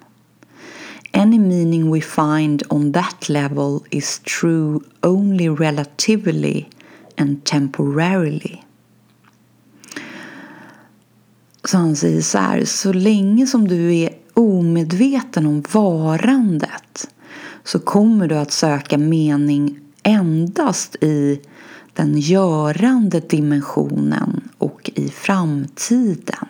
Any 1.13 1.37
meaning 1.37 1.89
we 1.89 1.99
find 1.99 2.63
on 2.71 2.93
that 2.93 3.27
level 3.27 3.85
is 3.91 4.19
true 4.19 4.81
only 5.03 5.49
relatively 5.49 6.69
and 7.17 7.43
temporarily. 7.43 8.63
Så 11.67 11.77
han 11.77 11.95
säger 11.95 12.21
så 12.21 12.37
här, 12.37 12.65
så 12.65 12.93
länge 12.93 13.47
som 13.47 13.67
du 13.67 13.95
är 13.95 14.09
omedveten 14.33 15.45
om 15.45 15.63
varandet 15.71 17.09
så 17.63 17.79
kommer 17.79 18.27
du 18.27 18.35
att 18.35 18.51
söka 18.51 18.97
mening 18.97 19.79
endast 20.03 20.95
i 20.95 21.41
den 21.93 22.19
görande 22.19 23.19
dimensionen 23.19 24.49
och 24.57 24.91
i 24.95 25.09
framtiden. 25.09 26.47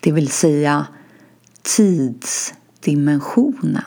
Det 0.00 0.12
vill 0.12 0.28
säga 0.28 0.86
tidsdimensionen. 1.62 3.84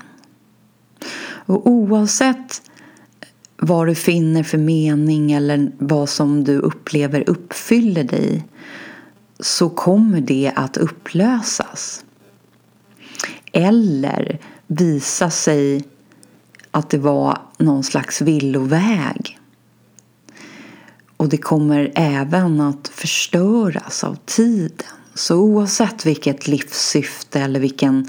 Och 1.25 1.67
oavsett 1.67 2.61
vad 3.57 3.87
du 3.87 3.95
finner 3.95 4.43
för 4.43 4.57
mening 4.57 5.31
eller 5.31 5.71
vad 5.77 6.09
som 6.09 6.43
du 6.43 6.59
upplever 6.59 7.29
uppfyller 7.29 8.03
dig 8.03 8.45
så 9.39 9.69
kommer 9.69 10.21
det 10.21 10.51
att 10.55 10.77
upplösas. 10.77 12.03
Eller 13.51 14.39
visa 14.67 15.29
sig 15.29 15.83
att 16.71 16.89
det 16.89 16.97
var 16.97 17.41
någon 17.57 17.83
slags 17.83 18.21
villoväg. 18.21 19.39
Och 21.17 21.29
det 21.29 21.37
kommer 21.37 21.91
även 21.95 22.61
att 22.61 22.87
förstöras 22.87 24.03
av 24.03 24.17
tiden. 24.25 24.87
Så 25.13 25.37
oavsett 25.37 26.05
vilket 26.05 26.47
livssyfte 26.47 27.39
eller 27.39 27.59
vilken 27.59 28.07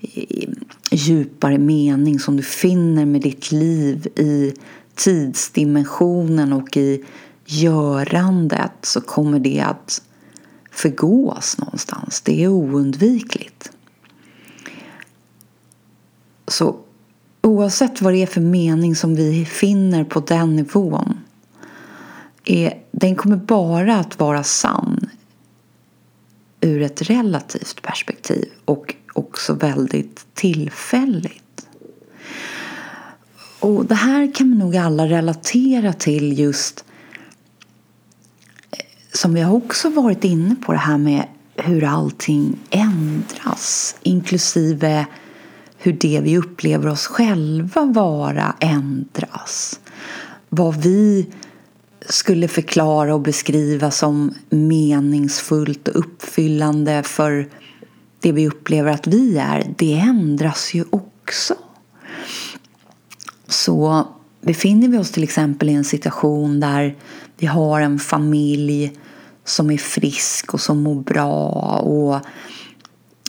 eh, 0.00 0.48
djupare 0.90 1.58
mening 1.58 2.20
som 2.20 2.36
du 2.36 2.42
finner 2.42 3.04
med 3.04 3.20
ditt 3.20 3.52
liv 3.52 4.06
i 4.06 4.54
tidsdimensionen 4.94 6.52
och 6.52 6.76
i 6.76 7.04
görandet 7.46 8.72
så 8.82 9.00
kommer 9.00 9.38
det 9.38 9.60
att 9.60 10.02
förgås 10.72 11.58
någonstans. 11.58 12.20
Det 12.20 12.44
är 12.44 12.48
oundvikligt. 12.48 13.72
Så 16.48 16.76
oavsett 17.42 18.02
vad 18.02 18.12
det 18.12 18.22
är 18.22 18.26
för 18.26 18.40
mening 18.40 18.96
som 18.96 19.14
vi 19.14 19.44
finner 19.44 20.04
på 20.04 20.20
den 20.20 20.56
nivån 20.56 21.20
är, 22.44 22.82
den 22.90 23.16
kommer 23.16 23.36
bara 23.36 23.96
att 23.96 24.18
vara 24.18 24.44
sann 24.44 25.10
ur 26.60 26.82
ett 26.82 27.02
relativt 27.02 27.82
perspektiv 27.82 28.48
och 28.64 28.94
också 29.12 29.54
väldigt 29.54 30.26
tillfälligt. 30.34 31.66
Och 33.60 33.86
det 33.86 33.94
här 33.94 34.34
kan 34.34 34.50
vi 34.50 34.58
nog 34.58 34.76
alla 34.76 35.06
relatera 35.06 35.92
till 35.92 36.38
just 36.38 36.84
som 39.22 39.34
vi 39.34 39.40
har 39.40 39.54
också 39.54 39.90
varit 39.90 40.24
inne 40.24 40.54
på 40.54 40.72
det 40.72 40.78
här 40.78 40.98
med 40.98 41.24
hur 41.56 41.84
allting 41.84 42.58
ändras 42.70 43.96
inklusive 44.02 45.06
hur 45.76 45.92
det 45.92 46.20
vi 46.20 46.38
upplever 46.38 46.88
oss 46.88 47.06
själva 47.06 47.84
vara 47.84 48.56
ändras. 48.60 49.80
Vad 50.48 50.76
vi 50.76 51.26
skulle 52.08 52.48
förklara 52.48 53.14
och 53.14 53.20
beskriva 53.20 53.90
som 53.90 54.34
meningsfullt 54.50 55.88
och 55.88 55.98
uppfyllande 55.98 57.02
för 57.02 57.48
det 58.20 58.32
vi 58.32 58.48
upplever 58.48 58.90
att 58.90 59.06
vi 59.06 59.38
är, 59.38 59.74
det 59.78 59.94
ändras 59.94 60.74
ju 60.74 60.84
också. 60.90 61.54
Så 63.46 64.08
befinner 64.40 64.88
vi 64.88 64.98
oss 64.98 65.10
till 65.10 65.24
exempel 65.24 65.68
i 65.68 65.74
en 65.74 65.84
situation 65.84 66.60
där 66.60 66.96
vi 67.36 67.46
har 67.46 67.80
en 67.80 67.98
familj 67.98 68.92
som 69.44 69.70
är 69.70 69.78
frisk 69.78 70.54
och 70.54 70.60
som 70.60 70.82
mår 70.82 70.94
bra 70.94 71.48
och 71.78 72.20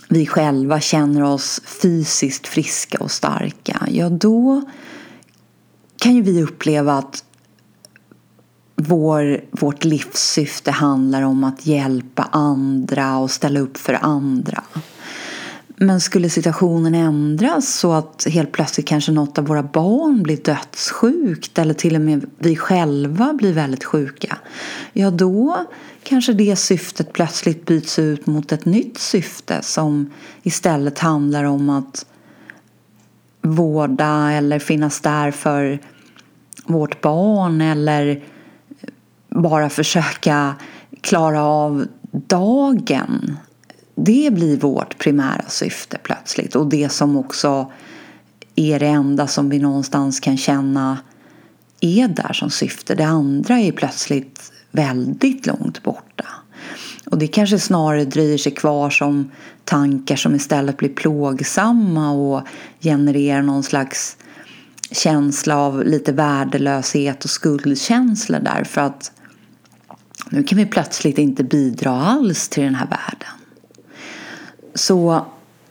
vi 0.08 0.26
själva 0.26 0.80
känner 0.80 1.22
oss 1.22 1.60
fysiskt 1.64 2.46
friska 2.46 2.98
och 2.98 3.10
starka, 3.10 3.86
ja 3.90 4.08
då 4.08 4.62
kan 5.96 6.14
ju 6.14 6.22
vi 6.22 6.42
uppleva 6.42 6.92
att 6.92 7.24
vår, 8.76 9.44
vårt 9.50 9.84
livssyfte 9.84 10.70
handlar 10.70 11.22
om 11.22 11.44
att 11.44 11.66
hjälpa 11.66 12.22
andra 12.22 13.18
och 13.18 13.30
ställa 13.30 13.60
upp 13.60 13.76
för 13.76 13.98
andra. 14.02 14.62
Men 15.76 16.00
skulle 16.00 16.30
situationen 16.30 16.94
ändras 16.94 17.74
så 17.74 17.92
att 17.92 18.26
helt 18.30 18.52
plötsligt 18.52 18.86
kanske 18.86 19.12
något 19.12 19.38
av 19.38 19.46
våra 19.46 19.62
barn 19.62 20.22
blir 20.22 20.36
dödssjukt 20.36 21.58
eller 21.58 21.74
till 21.74 21.94
och 21.94 22.00
med 22.00 22.30
vi 22.38 22.56
själva 22.56 23.32
blir 23.32 23.52
väldigt 23.52 23.84
sjuka. 23.84 24.38
Ja, 24.92 25.10
då 25.10 25.66
kanske 26.04 26.32
det 26.32 26.56
syftet 26.56 27.12
plötsligt 27.12 27.64
byts 27.64 27.98
ut 27.98 28.26
mot 28.26 28.52
ett 28.52 28.64
nytt 28.64 28.98
syfte 28.98 29.62
som 29.62 30.10
istället 30.42 30.98
handlar 30.98 31.44
om 31.44 31.70
att 31.70 32.06
vårda 33.42 34.32
eller 34.32 34.58
finnas 34.58 35.00
där 35.00 35.30
för 35.30 35.78
vårt 36.66 37.00
barn 37.00 37.60
eller 37.60 38.24
bara 39.28 39.70
försöka 39.70 40.54
klara 41.00 41.44
av 41.44 41.86
dagen. 42.12 43.36
Det 43.94 44.32
blir 44.32 44.56
vårt 44.56 44.98
primära 44.98 45.44
syfte 45.48 45.98
plötsligt 46.02 46.56
och 46.56 46.66
det 46.66 46.88
som 46.88 47.16
också 47.16 47.72
är 48.54 48.80
det 48.80 48.86
enda 48.86 49.26
som 49.26 49.48
vi 49.50 49.58
någonstans 49.58 50.20
kan 50.20 50.36
känna 50.36 50.98
är 51.80 52.08
där 52.08 52.32
som 52.32 52.50
syfte. 52.50 52.94
Det 52.94 53.06
andra 53.06 53.58
är 53.58 53.72
plötsligt 53.72 54.52
väldigt 54.74 55.46
långt 55.46 55.82
borta. 55.82 56.26
Och 57.06 57.18
det 57.18 57.26
kanske 57.26 57.58
snarare 57.58 58.04
dröjer 58.04 58.38
sig 58.38 58.52
kvar 58.52 58.90
som 58.90 59.30
tankar 59.64 60.16
som 60.16 60.34
istället 60.34 60.76
blir 60.76 60.88
plågsamma 60.88 62.10
och 62.10 62.42
genererar 62.80 63.42
någon 63.42 63.62
slags 63.62 64.16
känsla 64.90 65.56
av 65.56 65.84
lite 65.84 66.12
värdelöshet 66.12 67.24
och 67.24 67.30
skuldkänslor 67.30 68.40
därför 68.40 68.80
att 68.80 69.12
nu 70.30 70.42
kan 70.42 70.58
vi 70.58 70.66
plötsligt 70.66 71.18
inte 71.18 71.44
bidra 71.44 71.90
alls 71.90 72.48
till 72.48 72.62
den 72.62 72.74
här 72.74 72.86
världen. 72.86 73.28
Så 74.74 75.26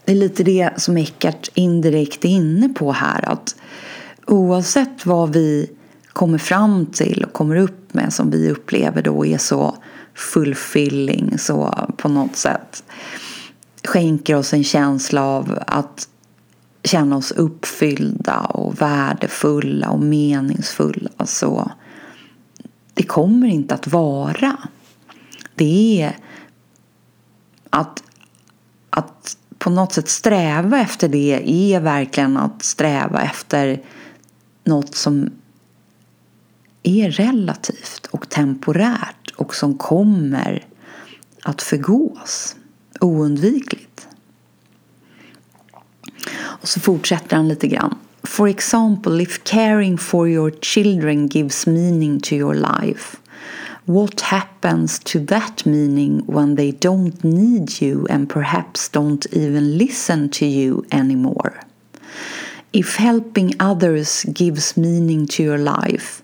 det 0.05 0.11
är 0.11 0.15
lite 0.15 0.43
det 0.43 0.69
som 0.77 0.97
Eckart 0.97 1.49
indirekt 1.53 2.25
är 2.25 2.29
inne 2.29 2.69
på 2.69 2.91
här 2.91 3.29
att 3.29 3.55
oavsett 4.27 5.05
vad 5.05 5.33
vi 5.33 5.69
kommer 6.13 6.37
fram 6.37 6.85
till 6.85 7.23
och 7.23 7.33
kommer 7.33 7.55
upp 7.55 7.93
med 7.93 8.13
som 8.13 8.29
vi 8.31 8.51
upplever 8.51 9.01
då 9.01 9.25
är 9.25 9.37
så 9.37 9.77
fulfilling 10.13 11.37
så 11.37 11.87
på 11.97 12.09
något 12.09 12.35
sätt 12.35 12.83
skänker 13.83 14.35
oss 14.35 14.53
en 14.53 14.63
känsla 14.63 15.23
av 15.23 15.59
att 15.67 16.07
känna 16.83 17.17
oss 17.17 17.31
uppfyllda 17.31 18.39
och 18.39 18.81
värdefulla 18.81 19.89
och 19.89 19.99
meningsfulla 19.99 21.25
så 21.25 21.71
det 22.93 23.03
kommer 23.03 23.47
inte 23.47 23.73
att 23.73 23.87
vara. 23.87 24.57
Det 25.55 26.01
är 26.01 26.17
att, 27.69 28.03
att 28.89 29.37
på 29.57 29.69
något 29.69 29.93
sätt 29.93 30.09
sträva 30.09 30.79
efter 30.79 31.07
det 31.07 31.41
är 31.45 31.79
verkligen 31.79 32.37
att 32.37 32.63
sträva 32.63 33.21
efter 33.21 33.81
något 34.63 34.95
som 34.95 35.29
är 36.83 37.11
relativt 37.11 38.05
och 38.05 38.29
temporärt 38.29 39.31
och 39.35 39.55
som 39.55 39.77
kommer 39.77 40.65
att 41.43 41.61
förgås 41.61 42.55
oundvikligt. 42.99 44.07
Och 46.35 46.67
så 46.67 46.79
fortsätter 46.79 47.35
han 47.35 47.47
lite 47.47 47.67
grann. 47.67 47.95
For 48.23 48.47
example, 48.47 49.23
if 49.23 49.43
caring 49.43 49.97
for 49.97 50.29
your 50.29 50.51
children 50.61 51.27
gives 51.27 51.67
meaning 51.67 52.19
to 52.19 52.35
your 52.35 52.53
life, 52.53 53.17
what 53.85 54.21
happens 54.21 54.99
to 54.99 55.19
that 55.25 55.65
meaning 55.65 56.23
when 56.25 56.55
they 56.55 56.71
don't 56.71 57.23
need 57.23 57.81
you 57.81 58.07
and 58.09 58.29
perhaps 58.29 58.89
don't 58.89 59.25
even 59.33 59.77
listen 59.77 60.29
to 60.29 60.45
you 60.45 60.83
anymore? 60.91 61.53
If 62.71 62.95
helping 62.95 63.53
others 63.59 64.23
gives 64.23 64.77
meaning 64.77 65.27
to 65.27 65.43
your 65.43 65.57
life, 65.57 66.22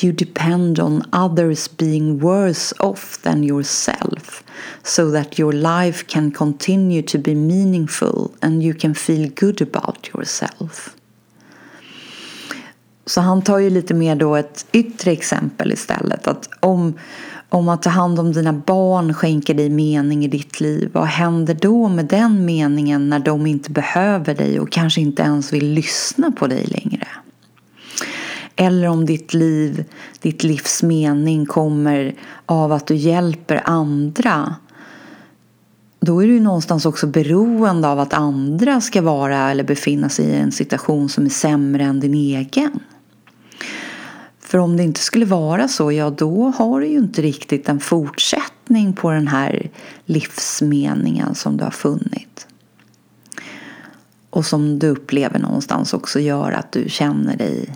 you 0.00 0.12
depend 0.12 0.78
on 0.78 1.02
others 1.12 1.76
being 1.76 2.18
worse 2.18 2.74
off 2.78 3.18
than 3.22 3.44
yourself 3.44 4.42
so 4.82 5.10
that 5.10 5.38
your 5.38 5.52
life 5.52 6.06
can 6.06 6.30
continue 6.30 7.02
to 7.02 7.18
be 7.18 7.34
meaningful 7.34 8.30
and 8.40 8.62
you 8.62 8.74
can 8.74 8.94
feel 8.94 9.30
good 9.40 9.62
about 9.62 10.08
yourself. 10.14 10.96
Så 13.06 13.20
han 13.20 13.42
tar 13.42 13.58
ju 13.58 13.70
lite 13.70 13.94
mer 13.94 14.16
då 14.16 14.36
ett 14.36 14.66
yttre 14.72 15.12
exempel 15.12 15.72
istället. 15.72 16.26
Att 16.26 16.48
om, 16.60 16.94
om 17.48 17.68
att 17.68 17.82
ta 17.82 17.90
hand 17.90 18.18
om 18.18 18.32
dina 18.32 18.52
barn 18.52 19.14
skänker 19.14 19.54
dig 19.54 19.70
mening 19.70 20.24
i 20.24 20.28
ditt 20.28 20.60
liv, 20.60 20.90
vad 20.92 21.06
händer 21.06 21.54
då 21.54 21.88
med 21.88 22.06
den 22.06 22.44
meningen 22.44 23.08
när 23.08 23.18
de 23.18 23.46
inte 23.46 23.70
behöver 23.70 24.34
dig 24.34 24.60
och 24.60 24.72
kanske 24.72 25.00
inte 25.00 25.22
ens 25.22 25.52
vill 25.52 25.72
lyssna 25.72 26.30
på 26.30 26.46
dig 26.46 26.64
längre? 26.64 27.06
Eller 28.56 28.88
om 28.88 29.06
ditt 29.06 29.34
liv, 29.34 29.84
ditt 30.20 30.44
livs 30.44 30.82
mening 30.82 31.46
kommer 31.46 32.14
av 32.46 32.72
att 32.72 32.86
du 32.86 32.94
hjälper 32.94 33.62
andra. 33.64 34.56
Då 36.00 36.22
är 36.22 36.26
du 36.26 36.34
ju 36.34 36.40
någonstans 36.40 36.86
också 36.86 37.06
beroende 37.06 37.88
av 37.88 38.00
att 38.00 38.12
andra 38.12 38.80
ska 38.80 39.02
vara 39.02 39.50
eller 39.50 39.64
befinna 39.64 40.08
sig 40.08 40.24
i 40.24 40.36
en 40.36 40.52
situation 40.52 41.08
som 41.08 41.24
är 41.24 41.30
sämre 41.30 41.84
än 41.84 42.00
din 42.00 42.14
egen. 42.14 42.80
För 44.40 44.58
om 44.58 44.76
det 44.76 44.82
inte 44.82 45.00
skulle 45.00 45.24
vara 45.24 45.68
så, 45.68 45.92
ja 45.92 46.10
då 46.10 46.52
har 46.56 46.80
du 46.80 46.86
ju 46.86 46.98
inte 46.98 47.22
riktigt 47.22 47.68
en 47.68 47.80
fortsättning 47.80 48.92
på 48.92 49.10
den 49.10 49.28
här 49.28 49.70
livsmeningen 50.04 51.34
som 51.34 51.56
du 51.56 51.64
har 51.64 51.70
funnit. 51.70 52.46
Och 54.30 54.46
som 54.46 54.78
du 54.78 54.88
upplever 54.88 55.38
någonstans 55.38 55.94
också 55.94 56.20
gör 56.20 56.52
att 56.52 56.72
du 56.72 56.88
känner 56.88 57.36
dig 57.36 57.68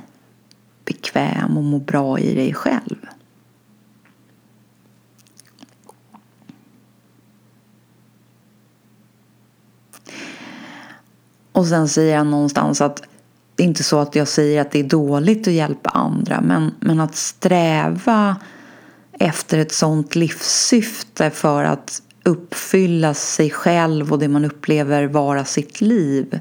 bekväm 0.87 1.57
och 1.57 1.65
må 1.65 1.79
bra 1.79 2.19
i 2.19 2.35
dig 2.35 2.55
själv. 2.55 2.97
Och 11.53 11.67
sen 11.67 11.89
säger 11.89 12.17
han 12.17 12.31
någonstans 12.31 12.81
att 12.81 13.03
det 13.55 13.63
är 13.63 13.67
inte 13.67 13.83
så 13.83 13.99
att 13.99 14.15
jag 14.15 14.29
säger 14.29 14.61
att 14.61 14.71
det 14.71 14.79
är 14.79 14.85
dåligt 14.85 15.49
att 15.49 15.55
hjälpa 15.55 15.91
andra 15.91 16.41
men, 16.41 16.75
men 16.81 17.01
att 17.01 17.17
sträva 17.17 18.37
efter 19.13 19.59
ett 19.59 19.73
sånt 19.73 20.15
livssyfte 20.15 21.31
för 21.31 21.65
att 21.65 22.03
uppfylla 22.23 23.15
sig 23.15 23.51
själv 23.51 24.13
och 24.13 24.19
det 24.19 24.29
man 24.29 24.45
upplever 24.45 25.07
vara 25.07 25.45
sitt 25.45 25.81
liv 25.81 26.41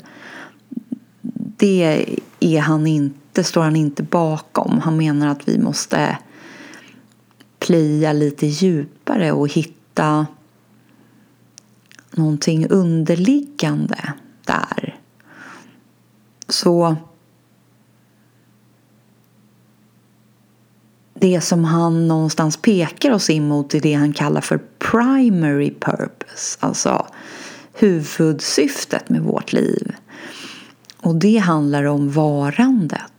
det 1.57 2.05
är 2.39 2.59
han 2.59 2.87
inte, 2.87 3.19
står 3.43 3.61
han 3.61 3.75
inte 3.75 4.03
bakom. 4.03 4.79
Han 4.79 4.97
menar 4.97 5.27
att 5.27 5.47
vi 5.47 5.59
måste 5.59 6.17
plöja 7.59 8.13
lite 8.13 8.47
djupare 8.47 9.31
och 9.31 9.51
hitta 9.51 10.27
någonting 12.11 12.67
underliggande 12.69 14.13
där. 14.45 14.99
Så 16.47 16.95
det 21.13 21.41
som 21.41 21.63
han 21.63 22.07
någonstans 22.07 22.57
pekar 22.57 23.11
oss 23.11 23.29
in 23.29 23.47
mot 23.47 23.73
är 23.73 23.81
det 23.81 23.93
han 23.93 24.13
kallar 24.13 24.41
för 24.41 24.59
primary 24.79 25.73
purpose, 25.79 26.57
alltså 26.59 27.07
huvudsyftet 27.73 29.09
med 29.09 29.21
vårt 29.21 29.53
liv. 29.53 29.95
Och 30.97 31.15
det 31.15 31.37
handlar 31.37 31.83
om 31.83 32.11
varandet. 32.11 33.14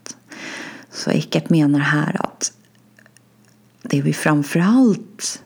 Så 0.97 1.11
Eckert 1.11 1.51
menar 1.51 1.79
här 1.79 2.17
att 2.27 2.53
det 3.83 4.03
vi 4.03 4.13
framförallt 4.13 5.43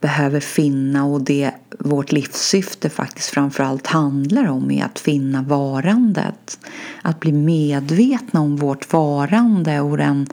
behöver 0.00 0.40
finna 0.40 1.04
och 1.04 1.22
det 1.22 1.50
vårt 1.78 2.12
livssyfte 2.12 2.90
faktiskt 2.90 3.28
framförallt 3.28 3.86
handlar 3.86 4.46
om 4.46 4.70
är 4.70 4.84
att 4.84 4.98
finna 4.98 5.42
varandet. 5.42 6.58
Att 7.02 7.20
bli 7.20 7.32
medvetna 7.32 8.40
om 8.40 8.56
vårt 8.56 8.92
varande 8.92 9.80
och 9.80 9.96
den 9.96 10.26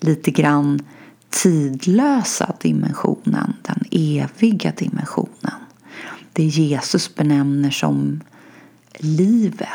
lite 0.00 0.30
grann 0.30 0.82
tidlösa 1.30 2.52
dimensionen, 2.60 3.54
den 3.62 3.84
eviga 3.90 4.72
dimensionen. 4.76 5.60
Det 6.32 6.44
Jesus 6.44 7.14
benämner 7.14 7.70
som 7.70 8.20
livet. 8.98 9.68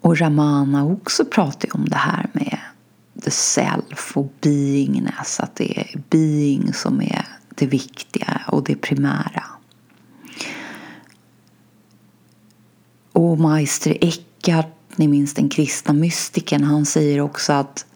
Och 0.00 0.18
Ramana 0.18 0.84
också 0.84 1.24
pratar 1.24 1.76
om 1.76 1.88
det 1.88 1.96
här 1.96 2.30
med 2.32 2.58
the 3.22 3.30
self 3.30 4.16
och 4.16 4.32
beingness, 4.40 5.40
att 5.40 5.56
det 5.56 5.80
är 5.80 6.00
being 6.10 6.72
som 6.72 7.00
är 7.02 7.26
det 7.48 7.66
viktiga 7.66 8.40
och 8.46 8.64
det 8.64 8.74
primära. 8.74 9.44
Och 13.12 13.40
Meister 13.40 13.96
Eckhart, 14.00 14.76
ni 14.96 15.08
minns 15.08 15.34
den 15.34 15.48
kristna 15.48 15.94
mystiken, 15.94 16.64
han 16.64 16.86
säger 16.86 17.20
också 17.20 17.52
att 17.52 17.86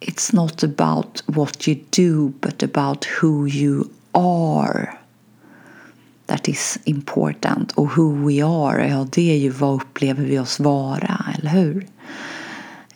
It's 0.00 0.34
not 0.34 0.64
about 0.64 1.24
what 1.26 1.68
you 1.68 1.80
do 1.90 2.32
but 2.40 2.62
about 2.62 3.06
who 3.22 3.48
you 3.48 3.84
are 4.12 5.01
that 6.32 6.48
is 6.48 6.78
important. 6.84 7.72
Och 7.72 7.96
who 7.96 8.26
we 8.26 8.44
are, 8.44 8.88
ja 8.88 9.06
det 9.12 9.30
är 9.30 9.36
ju 9.36 9.50
vad 9.50 9.74
upplever 9.74 10.24
vi 10.24 10.38
oss 10.38 10.60
vara, 10.60 11.24
eller 11.38 11.50
hur? 11.50 11.86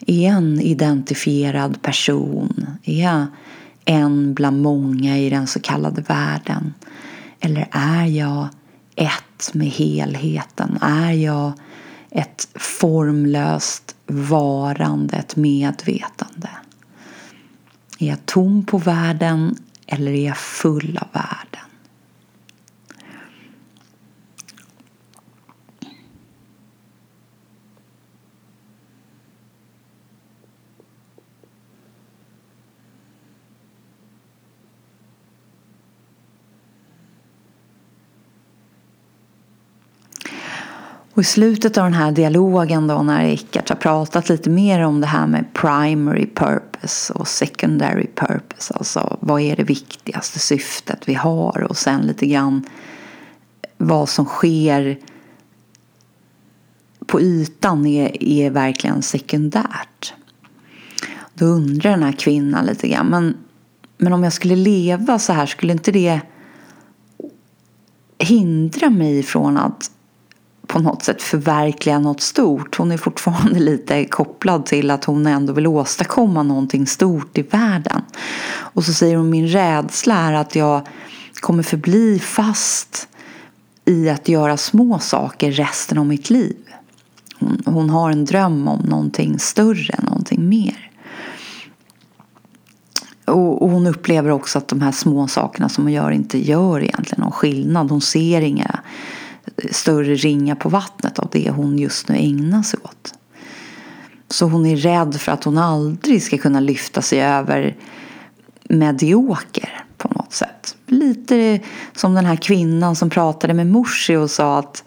Är 0.07 0.29
en 0.29 0.61
identifierad 0.61 1.83
person? 1.83 2.66
Är 2.85 3.03
jag 3.03 3.27
en 3.85 4.35
bland 4.35 4.62
många 4.62 5.18
i 5.18 5.31
den 5.31 5.46
så 5.46 5.61
kallade 5.61 6.03
världen? 6.03 6.75
Eller 7.40 7.68
är 7.70 8.05
jag 8.07 8.49
ett 8.94 9.55
med 9.55 9.68
helheten? 9.68 10.79
Är 10.81 11.12
jag 11.12 11.53
ett 12.11 12.49
formlöst 12.55 13.96
varande, 14.07 15.16
ett 15.16 15.37
medvetande? 15.37 16.51
Är 17.99 18.07
jag 18.07 18.27
tom 18.27 18.66
på 18.66 18.79
världen 18.79 19.57
eller 19.87 20.12
är 20.12 20.27
jag 20.27 20.37
full 20.37 20.99
av 21.03 21.09
världen? 21.12 21.65
Och 41.16 41.22
i 41.22 41.24
slutet 41.24 41.79
av 41.79 41.85
den 41.85 41.94
här 41.94 42.12
dialogen 42.12 42.87
då 42.87 43.02
när 43.02 43.24
Eckart 43.24 43.68
har 43.68 43.76
pratat 43.76 44.29
lite 44.29 44.50
mer 44.50 44.81
om 44.81 45.00
det 45.00 45.07
här 45.07 45.26
med 45.26 45.52
primary 45.52 46.26
purpose 46.26 47.12
och 47.12 47.29
secondary 47.29 48.07
purpose. 48.07 48.74
Alltså 48.74 49.18
vad 49.20 49.40
är 49.40 49.57
det 49.57 49.62
viktigaste 49.62 50.38
syftet 50.38 51.09
vi 51.09 51.14
har 51.14 51.62
och 51.62 51.76
sen 51.76 52.00
lite 52.00 52.26
grann 52.26 52.64
vad 53.76 54.09
som 54.09 54.24
sker 54.24 54.98
på 57.07 57.20
ytan 57.20 57.87
är, 57.87 58.24
är 58.24 58.50
verkligen 58.50 59.02
sekundärt. 59.02 60.14
Då 61.35 61.44
undrar 61.44 61.90
den 61.90 62.02
här 62.02 62.12
kvinnan 62.12 62.66
lite 62.66 62.88
grann, 62.88 63.07
men, 63.07 63.37
men 63.98 64.12
om 64.12 64.24
jag 64.24 64.33
skulle 64.33 64.57
leva 64.57 65.18
så 65.18 65.33
här, 65.33 65.46
skulle 65.46 65.72
inte 65.72 65.92
det 65.92 66.20
hindra 68.18 68.90
mig 68.90 69.22
från 69.22 69.57
att 69.57 69.90
på 70.66 70.79
något 70.79 71.02
sätt 71.02 71.22
förverkliga 71.22 71.98
något 71.98 72.20
stort. 72.20 72.76
Hon 72.76 72.92
är 72.92 72.96
fortfarande 72.96 73.61
lite 73.61 74.05
kopplad 74.05 74.66
till 74.66 74.90
att 74.90 75.05
hon 75.05 75.26
ändå 75.26 75.52
vill 75.52 75.66
åstadkomma 75.66 76.42
någonting 76.42 76.87
stort 76.87 77.38
i 77.38 77.42
världen. 77.42 78.02
Och 78.57 78.85
så 78.85 78.92
säger 78.92 79.16
hon 79.16 79.31
min 79.31 79.48
rädsla 79.48 80.14
är 80.14 80.33
att 80.33 80.57
jag 80.57 80.87
kommer 81.40 81.62
förbli 81.62 82.18
fast 82.18 83.09
i 83.85 84.11
att 84.11 84.29
göra 84.29 84.57
små 84.57 84.98
saker 84.98 85.52
resten 85.52 85.98
av 85.98 86.07
mitt 86.07 86.31
liv. 86.31 86.57
Hon, 87.38 87.62
hon 87.64 87.90
har 87.90 88.11
en 88.11 88.24
dröm 88.24 88.68
om 88.68 88.81
någonting 88.81 89.38
större, 89.38 89.98
någonting 90.02 90.48
mer. 90.48 90.90
Och, 93.24 93.62
och, 93.62 93.70
hon 93.70 93.87
upplever 93.87 94.31
också 94.31 94.59
att 94.59 94.68
de 94.68 94.81
här 94.81 94.92
små 94.92 95.29
sakerna 95.29 95.68
som 95.68 95.85
hon 95.85 95.92
gör 95.92 96.11
inte 96.11 96.38
gör 96.38 96.81
egentligen 96.81 97.22
någon 97.22 97.33
skillnad. 97.33 97.90
Hon 97.90 98.00
ser 98.00 98.40
inga 98.40 98.81
större 99.70 100.14
ringar 100.14 100.54
på 100.54 100.68
vattnet 100.68 101.18
av 101.18 101.28
det 101.32 101.50
hon 101.50 101.78
just 101.78 102.09
nu 102.09 102.16
ägnar 102.16 102.62
sig 102.62 102.80
åt. 102.82 103.14
Så 104.28 104.46
hon 104.46 104.66
är 104.66 104.76
rädd 104.76 105.20
för 105.20 105.32
att 105.32 105.44
hon 105.44 105.59
aldrig 105.59 106.22
ska 106.22 106.38
kunna 106.38 106.61
lyfta 106.61 107.02
sig 107.02 107.22
över 107.22 107.76
medioker 108.68 109.85
på 109.96 110.09
något 110.09 110.32
sätt. 110.32 110.76
Lite 110.87 111.61
som 111.92 112.14
den 112.14 112.24
här 112.24 112.37
kvinnan 112.37 112.96
som 112.96 113.11
pratade 113.11 113.54
med 113.54 113.66
Morsi 113.66 114.16
och 114.16 114.30
sa 114.30 114.59
att 114.59 114.85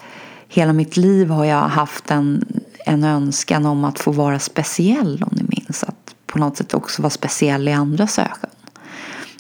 hela 0.48 0.74
mitt 0.74 0.98
liv 0.98 1.30
har 1.30 1.45
jag 1.45 1.62
haft 1.62 2.12
en, 2.12 2.45
en 2.86 3.04
önskan 3.04 3.65
om 3.65 3.84
att 3.84 4.00
få 4.00 4.12
vara 4.12 4.39
speciell 4.39 5.24
om 5.24 5.30
ni 5.32 5.43
minns. 5.43 5.84
Att 5.84 6.15
på 6.26 6.39
något 6.39 6.58
sätt 6.58 6.74
också 6.74 7.02
vara 7.02 7.10
speciell 7.10 7.67
i 7.67 7.72
andras 7.72 8.19
ögon. 8.19 8.50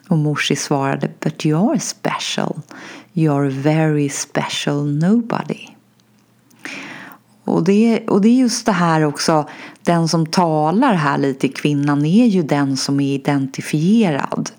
Och 0.09 0.17
Morsi 0.17 0.55
svarade 0.55 1.09
But 1.19 1.45
you 1.45 1.71
are 1.71 1.79
special. 1.79 2.61
You're 3.13 3.49
very 3.49 4.09
special 4.09 4.85
nobody. 4.85 5.67
Och 7.43 7.63
det, 7.63 8.07
och 8.07 8.21
det 8.21 8.29
är 8.29 8.33
just 8.33 8.65
det 8.65 8.71
här 8.71 9.03
också, 9.03 9.49
den 9.83 10.07
som 10.07 10.25
talar 10.25 10.93
här 10.93 11.17
lite 11.17 11.47
i 11.47 11.49
kvinnan 11.49 12.05
är 12.05 12.25
ju 12.25 12.43
den 12.43 12.77
som 12.77 12.99
är 12.99 13.15
identifierad. 13.15 14.51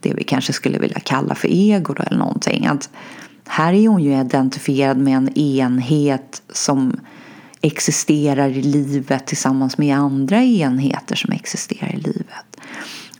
Det 0.00 0.14
vi 0.14 0.24
kanske 0.24 0.52
skulle 0.52 0.78
vilja 0.78 1.00
kalla 1.00 1.34
för 1.34 1.48
ego 1.50 1.94
då, 1.94 2.02
eller 2.02 2.18
någonting. 2.18 2.66
Att 2.66 2.90
här 3.46 3.72
är 3.72 3.88
hon 3.88 4.02
ju 4.02 4.20
identifierad 4.20 4.98
med 4.98 5.16
en 5.16 5.38
enhet 5.38 6.42
som 6.52 7.00
existerar 7.60 8.48
i 8.48 8.62
livet 8.62 9.26
tillsammans 9.26 9.78
med 9.78 9.96
andra 9.96 10.42
enheter 10.42 11.16
som 11.16 11.32
existerar 11.32 11.94
i 11.94 11.96
livet. 11.96 12.60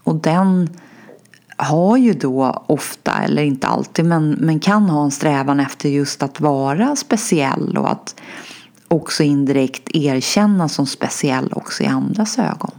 Och 0.02 0.14
den 0.14 0.68
har 1.62 1.96
ju 1.96 2.12
då 2.12 2.64
ofta, 2.66 3.12
eller 3.12 3.42
inte 3.42 3.66
alltid, 3.66 4.04
men, 4.04 4.30
men 4.30 4.60
kan 4.60 4.90
ha 4.90 5.04
en 5.04 5.10
strävan 5.10 5.60
efter 5.60 5.88
just 5.88 6.22
att 6.22 6.40
vara 6.40 6.96
speciell 6.96 7.78
och 7.78 7.92
att 7.92 8.20
också 8.88 9.22
indirekt 9.22 9.88
erkänna 9.94 10.68
som 10.68 10.86
speciell 10.86 11.52
också 11.52 11.82
i 11.82 11.86
andras 11.86 12.38
ögon. 12.38 12.70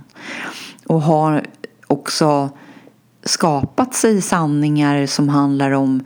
Och 0.88 1.02
har 1.02 1.46
också 1.88 2.50
skapat 3.24 3.94
sig 3.94 4.22
sanningar 4.22 5.06
som 5.06 5.30
handlar 5.30 5.72
om 5.72 6.04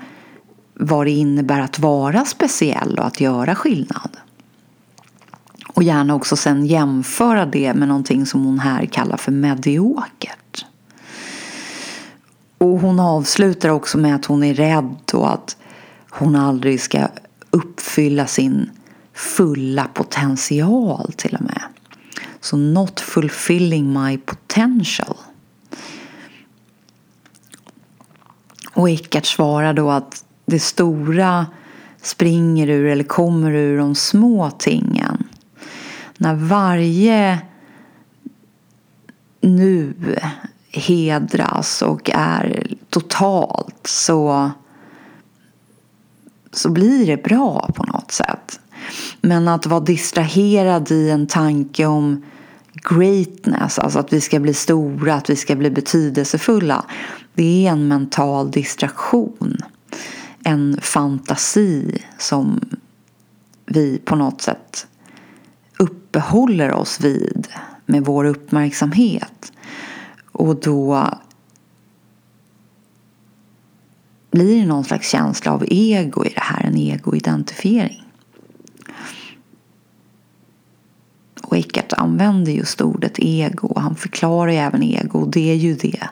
vad 0.74 1.06
det 1.06 1.12
innebär 1.12 1.60
att 1.60 1.80
vara 1.80 2.26
speciell 2.26 3.00
och 3.00 3.06
att 3.06 3.22
göra 3.22 3.56
skillnad. 3.56 4.18
Och 5.74 5.84
gärna 5.84 6.16
också 6.16 6.36
sen 6.36 6.66
jämföra 6.66 7.46
det 7.46 7.74
med 7.74 7.88
någonting 7.88 8.26
som 8.26 8.46
hon 8.46 8.60
här 8.60 8.86
kallar 8.86 9.18
för 9.18 9.32
mediokert. 9.32 10.38
Och 12.58 12.80
hon 12.80 13.00
avslutar 13.00 13.70
också 13.70 13.98
med 13.98 14.16
att 14.16 14.26
hon 14.26 14.44
är 14.44 14.54
rädd 14.54 14.96
och 15.14 15.34
att 15.34 15.58
hon 16.10 16.36
aldrig 16.36 16.82
ska 16.82 17.08
uppfylla 17.50 18.28
sin 18.28 18.70
fulla 19.14 19.88
potential 19.94 21.14
till 21.18 21.36
och 21.36 21.42
med. 21.42 21.62
Så 22.42 22.58
not 22.58 23.00
fulfilling 23.00 24.04
my 24.04 24.18
potential. 24.18 25.18
Och 28.74 28.90
Eckart 28.90 29.26
svarar 29.26 29.74
då 29.74 29.92
att 29.92 30.26
det 30.46 30.60
stora 30.60 31.46
springer 32.02 32.70
ur 32.70 32.86
eller 32.86 33.04
kommer 33.04 33.52
ur 33.52 33.78
de 33.78 33.96
små 33.96 34.52
tingen. 34.52 35.28
När 36.18 36.36
varje 36.36 37.40
nu 39.42 39.94
hedras 40.76 41.82
och 41.82 42.10
är 42.14 42.68
totalt 42.90 43.88
så, 43.88 44.52
så 46.52 46.70
blir 46.70 47.08
det 47.08 47.24
bra 47.24 47.70
på 47.76 47.84
något 47.84 48.12
sätt. 48.12 48.60
Men 49.22 49.48
att 49.48 49.66
vara 49.66 49.80
distraherad 49.80 50.92
i 50.92 51.10
en 51.10 51.28
tanke 51.28 51.86
om 51.86 52.24
greatness, 52.74 53.80
alltså 53.80 54.00
att 54.00 54.14
vi 54.14 54.22
ska 54.22 54.40
bli 54.40 54.54
stora, 54.54 55.14
att 55.14 55.30
vi 55.30 55.36
ska 55.36 55.56
bli 55.56 55.70
betydelsefulla. 55.70 56.86
Det 57.34 57.68
är 57.68 57.72
en 57.72 57.88
mental 57.88 58.52
distraktion. 58.52 59.58
En 60.44 60.78
fantasi 60.82 62.04
som 62.18 62.60
vi 63.66 63.98
på 64.06 64.16
något 64.16 64.42
sätt 64.42 64.88
uppehåller 65.78 66.72
oss 66.72 67.00
vid 67.02 67.48
med 67.86 68.06
vår 68.06 68.26
uppmärksamhet. 68.26 69.52
Och 70.38 70.56
då 70.56 71.10
blir 74.32 74.60
det 74.60 74.66
någon 74.66 74.84
slags 74.84 75.10
känsla 75.10 75.52
av 75.52 75.66
ego 75.68 76.26
i 76.26 76.30
det 76.30 76.42
här, 76.42 76.64
en 76.64 76.76
egoidentifiering. 76.76 78.04
Och 81.42 81.58
Eckart 81.58 81.94
använder 81.94 82.52
just 82.52 82.82
ordet 82.82 83.14
ego 83.20 83.68
och 83.68 83.82
han 83.82 83.96
förklarar 83.96 84.52
ju 84.52 84.58
även 84.58 84.84
ego 84.84 85.20
och 85.20 85.30
det 85.30 85.52
är 85.52 85.56
ju 85.56 85.76
det 85.76 86.10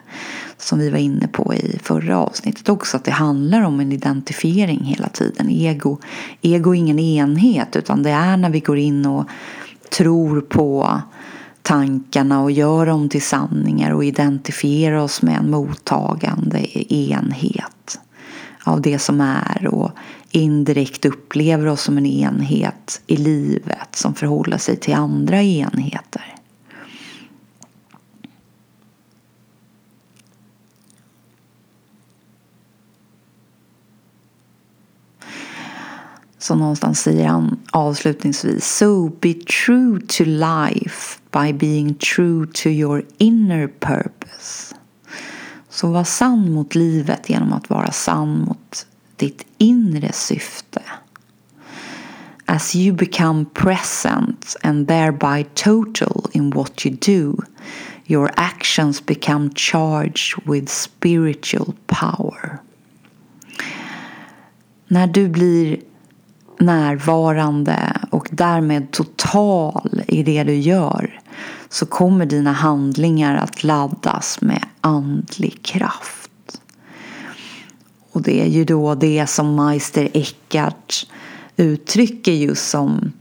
som 0.56 0.78
vi 0.78 0.90
var 0.90 0.98
inne 0.98 1.28
på 1.28 1.54
i 1.54 1.78
förra 1.82 2.18
avsnittet 2.18 2.68
också 2.68 2.96
att 2.96 3.04
det 3.04 3.10
handlar 3.10 3.62
om 3.62 3.80
en 3.80 3.92
identifiering 3.92 4.84
hela 4.84 5.08
tiden. 5.08 5.50
Ego, 5.50 5.98
ego 6.42 6.74
är 6.74 6.78
ingen 6.78 6.98
enhet 6.98 7.76
utan 7.76 8.02
det 8.02 8.10
är 8.10 8.36
när 8.36 8.50
vi 8.50 8.60
går 8.60 8.78
in 8.78 9.06
och 9.06 9.24
tror 9.90 10.40
på 10.40 11.00
tankarna 11.64 12.42
och 12.42 12.50
gör 12.50 12.86
dem 12.86 13.08
till 13.08 13.22
sanningar 13.22 13.90
och 13.90 14.04
identifiera 14.04 15.02
oss 15.02 15.22
med 15.22 15.36
en 15.36 15.50
mottagande 15.50 16.78
enhet 16.94 18.00
av 18.64 18.80
det 18.80 18.98
som 18.98 19.20
är 19.20 19.66
och 19.66 19.90
indirekt 20.30 21.04
upplever 21.04 21.66
oss 21.66 21.82
som 21.82 21.98
en 21.98 22.06
enhet 22.06 23.02
i 23.06 23.16
livet 23.16 23.96
som 23.96 24.14
förhåller 24.14 24.58
sig 24.58 24.76
till 24.76 24.94
andra 24.94 25.42
enheter. 25.42 26.33
Så 36.44 36.54
någonstans 36.54 37.00
säger 37.00 37.26
han 37.26 37.58
avslutningsvis 37.70 38.76
So 38.76 39.08
be 39.08 39.34
true 39.34 40.00
to 40.00 40.24
life 40.24 41.20
by 41.32 41.52
being 41.52 41.94
true 41.94 42.46
to 42.46 42.68
your 42.68 43.04
inner 43.18 43.66
purpose. 43.66 44.74
Så 45.68 45.90
var 45.90 46.04
sann 46.04 46.52
mot 46.52 46.74
livet 46.74 47.30
genom 47.30 47.52
att 47.52 47.70
vara 47.70 47.92
sann 47.92 48.38
mot 48.40 48.86
ditt 49.16 49.46
inre 49.58 50.12
syfte. 50.12 50.82
As 52.46 52.74
you 52.76 52.96
become 52.96 53.44
present 53.44 54.56
and 54.62 54.88
thereby 54.88 55.44
total 55.54 56.30
in 56.32 56.50
what 56.50 56.86
you 56.86 56.96
do, 57.00 57.42
your 58.06 58.30
actions 58.36 59.06
become 59.06 59.50
charged 59.54 60.46
with 60.46 60.68
spiritual 60.68 61.74
power. 61.86 62.58
När 64.88 65.06
du 65.06 65.28
blir 65.28 65.78
närvarande 66.58 68.00
och 68.10 68.28
därmed 68.32 68.90
total 68.90 70.02
i 70.08 70.22
det 70.22 70.44
du 70.44 70.54
gör 70.54 71.20
så 71.68 71.86
kommer 71.86 72.26
dina 72.26 72.52
handlingar 72.52 73.36
att 73.36 73.64
laddas 73.64 74.40
med 74.40 74.64
andlig 74.80 75.62
kraft. 75.62 76.30
Och 78.12 78.22
det 78.22 78.40
är 78.40 78.46
ju 78.46 78.64
då 78.64 78.94
det 78.94 79.26
som 79.26 79.54
Meister 79.56 80.08
Eckhart 80.12 81.06
uttrycker 81.56 82.32
just 82.32 82.70
som 82.70 83.12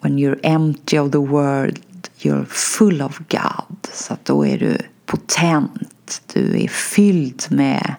When 0.00 0.18
you're 0.18 0.40
empty 0.42 0.98
of 0.98 1.12
the 1.12 1.18
world 1.18 1.80
you're 2.24 2.44
full 2.44 3.02
of 3.02 3.18
God. 3.18 3.76
Så 3.92 4.14
att 4.14 4.24
då 4.24 4.46
är 4.46 4.58
du 4.58 4.78
potent. 5.06 6.22
Du 6.32 6.62
är 6.62 6.68
fylld 6.68 7.42
med 7.50 7.94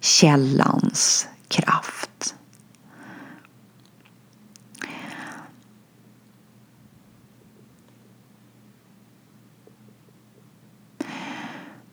källans 0.00 1.28
kraft. 1.48 2.07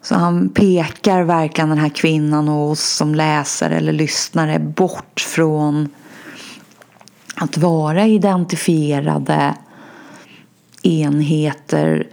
Så 0.06 0.16
han 0.16 0.50
pekar 0.50 1.24
verkligen 1.24 1.70
den 1.70 1.78
här 1.78 1.90
kvinnan 1.90 2.50
och 2.50 2.70
oss 2.70 2.84
som 2.84 3.16
läsare 3.16 3.78
eller 3.78 3.94
lyssnare 3.94 4.60
bort 4.60 5.20
från 5.20 5.90
att 7.36 7.58
vara 7.58 8.06
identifierade 8.06 9.56
enheter 10.84 12.08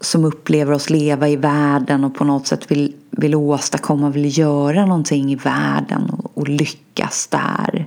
som 0.00 0.24
upplever 0.24 0.72
oss 0.72 0.90
leva 0.90 1.28
i 1.28 1.36
världen 1.36 2.04
och 2.04 2.14
på 2.14 2.24
något 2.24 2.46
sätt 2.46 2.70
vill, 2.70 2.94
vill 3.10 3.34
åstadkomma, 3.34 4.10
vill 4.10 4.38
göra 4.38 4.86
någonting 4.86 5.32
i 5.32 5.36
världen 5.36 6.10
och, 6.10 6.38
och 6.38 6.48
lyckas 6.48 7.26
där. 7.26 7.86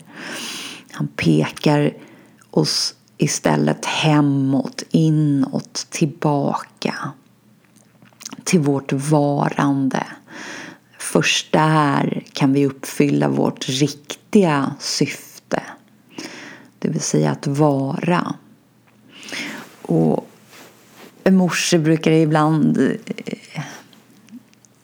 Han 0.92 1.08
pekar 1.08 1.92
oss 2.52 2.94
istället 3.18 3.86
hemåt, 3.86 4.84
inåt, 4.92 5.88
tillbaka 5.90 6.96
till 8.46 8.60
vårt 8.60 8.94
varande. 8.94 10.08
Först 10.98 11.52
där 11.52 12.24
kan 12.34 12.54
vi 12.54 12.66
uppfylla 12.66 13.30
vårt 13.30 13.70
riktiga 13.70 14.76
syfte. 14.80 15.64
Det 16.80 16.90
vill 16.90 17.02
säga 17.02 17.32
att 17.32 17.48
vara. 17.48 18.36
Och 19.82 20.30
morse 21.30 21.78
brukar 21.78 22.12
ibland 22.12 22.78
eh, 22.78 23.64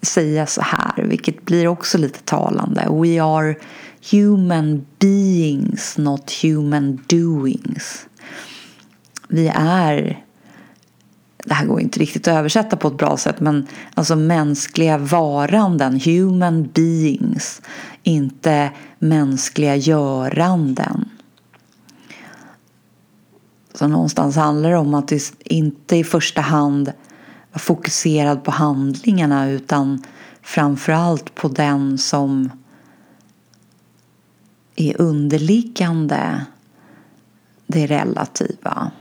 säga 0.02 0.48
så 0.48 0.62
här, 0.62 1.04
vilket 1.04 1.46
blir 1.46 1.68
också 1.68 1.98
lite 1.98 2.20
talande. 2.20 2.88
We 2.90 3.24
are 3.24 3.56
human 4.12 4.86
beings, 5.00 5.98
not 5.98 6.32
human 6.44 7.04
doings. 7.08 8.08
Vi 9.28 9.52
är 9.56 10.26
det 11.46 11.54
här 11.54 11.66
går 11.66 11.82
inte 11.82 12.00
riktigt 12.00 12.28
att 12.28 12.38
översätta 12.38 12.78
på 12.78 12.88
ett 12.88 12.98
bra 12.98 13.18
sätt 13.18 13.40
men 13.40 13.68
alltså 13.94 14.16
mänskliga 14.16 14.98
varanden, 14.98 16.00
human 16.00 16.70
beings, 16.74 17.62
inte 18.04 18.72
mänskliga 19.00 19.76
göranden. 19.76 21.10
Så 23.74 23.88
någonstans 23.88 24.36
handlar 24.36 24.70
det 24.70 24.78
om 24.78 24.94
att 24.94 25.12
inte 25.40 25.96
i 25.96 26.04
första 26.04 26.42
hand 26.42 26.94
vara 27.52 27.60
fokuserad 27.60 28.44
på 28.44 28.52
handlingarna 28.52 29.50
utan 29.50 30.04
framförallt 30.42 31.36
på 31.36 31.48
den 31.48 31.98
som 31.98 32.50
är 34.76 35.02
underliggande 35.02 36.46
det 37.68 37.88
relativa 37.88 38.92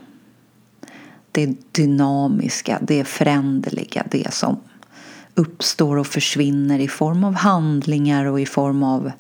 det 1.33 1.73
dynamiska, 1.73 2.79
det 2.83 3.05
föränderliga, 3.05 4.07
det 4.11 4.35
som 4.35 4.61
uppstår 5.35 5.97
och 5.97 6.07
försvinner 6.07 6.79
i 6.79 6.89
form 6.89 7.25
av 7.25 7.35
handlingar 7.35 8.25
och 8.25 8.41
i 8.41 8.47
form 8.47 8.83
av 8.83 9.13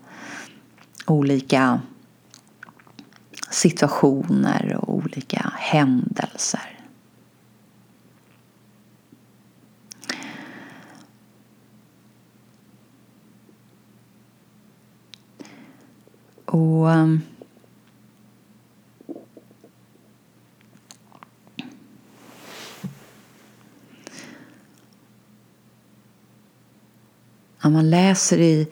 olika 1.07 1.81
situationer 3.51 4.79
och 4.81 4.95
olika 4.95 5.53
händelser. 5.57 6.77
Och 16.45 16.93
ehm, 16.93 17.21
när 27.63 27.71
man 27.71 27.91
läser 27.91 28.39
i, 28.39 28.69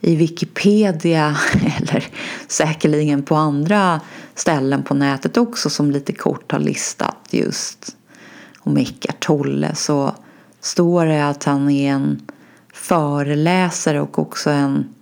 i 0.00 0.16
Wikipedia 0.16 1.36
eller 1.78 2.08
säkerligen 2.48 3.22
på 3.22 3.34
andra 3.34 4.00
ställen 4.34 4.82
på 4.82 4.94
nätet 4.94 5.36
också 5.36 5.70
som 5.70 5.90
lite 5.90 6.12
kort 6.12 6.52
har 6.52 6.58
listat 6.58 7.28
just 7.30 7.96
om 8.58 8.76
Eckart 8.76 9.20
Tolle 9.20 9.74
så 9.74 10.14
står 10.60 11.06
det 11.06 11.28
att 11.28 11.44
han 11.44 11.70
är 11.70 11.92
en 11.92 12.22
föreläsare 12.72 14.00
och 14.00 14.18
också 14.18 14.50
en 14.50 14.94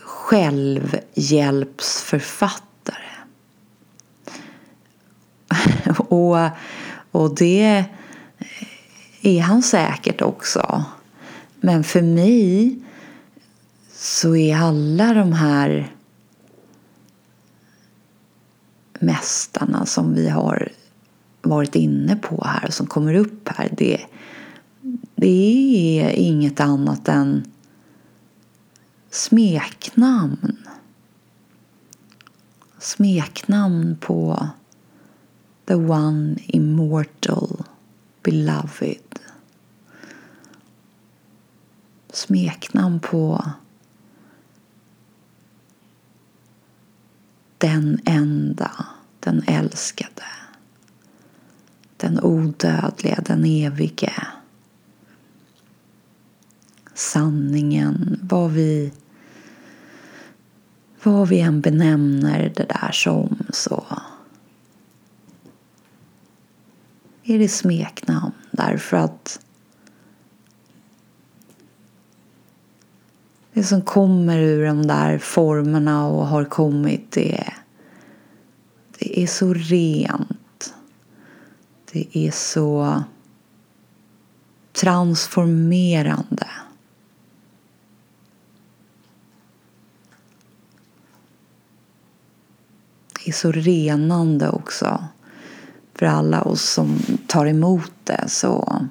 självhjälpsförfattare. 0.00 2.96
och, 5.98 6.36
och 7.10 7.34
det 7.34 7.84
är 9.22 9.40
han 9.40 9.62
säkert 9.62 10.22
också. 10.22 10.84
Men 11.60 11.84
för 11.84 12.02
mig 12.02 12.78
så 13.92 14.36
är 14.36 14.56
alla 14.56 15.14
de 15.14 15.32
här 15.32 15.96
mästarna 19.00 19.86
som 19.86 20.14
vi 20.14 20.28
har 20.28 20.68
varit 21.42 21.74
inne 21.74 22.16
på 22.16 22.44
här 22.44 22.66
och 22.66 22.74
som 22.74 22.86
kommer 22.86 23.14
upp 23.14 23.48
här 23.48 23.74
det, 23.76 24.00
det 25.14 26.00
är 26.00 26.10
inget 26.10 26.60
annat 26.60 27.08
än 27.08 27.52
smeknamn. 29.10 30.56
Smeknamn 32.78 33.96
på 34.00 34.48
the 35.66 35.74
one 35.74 36.36
immortal 36.46 37.64
beloved 38.22 39.18
smeknamn 42.16 43.00
på 43.00 43.52
den 47.58 48.00
enda, 48.04 48.86
den 49.20 49.42
älskade, 49.46 50.24
den 51.96 52.20
odödliga, 52.20 53.20
den 53.26 53.44
evige. 53.44 54.12
Sanningen, 56.94 58.20
vad 58.22 58.50
vi, 58.50 58.92
vad 61.02 61.28
vi 61.28 61.40
än 61.40 61.60
benämner 61.60 62.52
det 62.56 62.64
där 62.64 62.92
som 62.92 63.46
så 63.50 63.84
är 67.24 67.38
det 67.38 67.48
smeknamn 67.48 68.32
därför 68.50 68.96
att 68.96 69.40
det 73.56 73.64
som 73.64 73.82
kommer 73.82 74.38
ur 74.38 74.66
de 74.66 74.86
där 74.86 75.18
formerna 75.18 76.06
och 76.06 76.26
har 76.26 76.44
kommit 76.44 77.12
det, 77.12 77.52
det 78.98 79.22
är 79.22 79.26
så 79.26 79.54
rent. 79.54 80.74
Det 81.92 82.18
är 82.18 82.30
så 82.30 83.02
transformerande. 84.72 86.48
Det 93.12 93.28
är 93.28 93.32
så 93.32 93.52
renande 93.52 94.50
också 94.50 95.04
för 95.94 96.06
alla 96.06 96.42
oss 96.42 96.62
som 96.62 96.98
tar 97.26 97.46
emot 97.46 97.92
det 98.04 98.24
så 98.28 98.86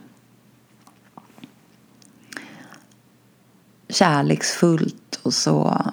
kärleksfullt 3.96 5.20
och 5.24 5.34
så 5.34 5.92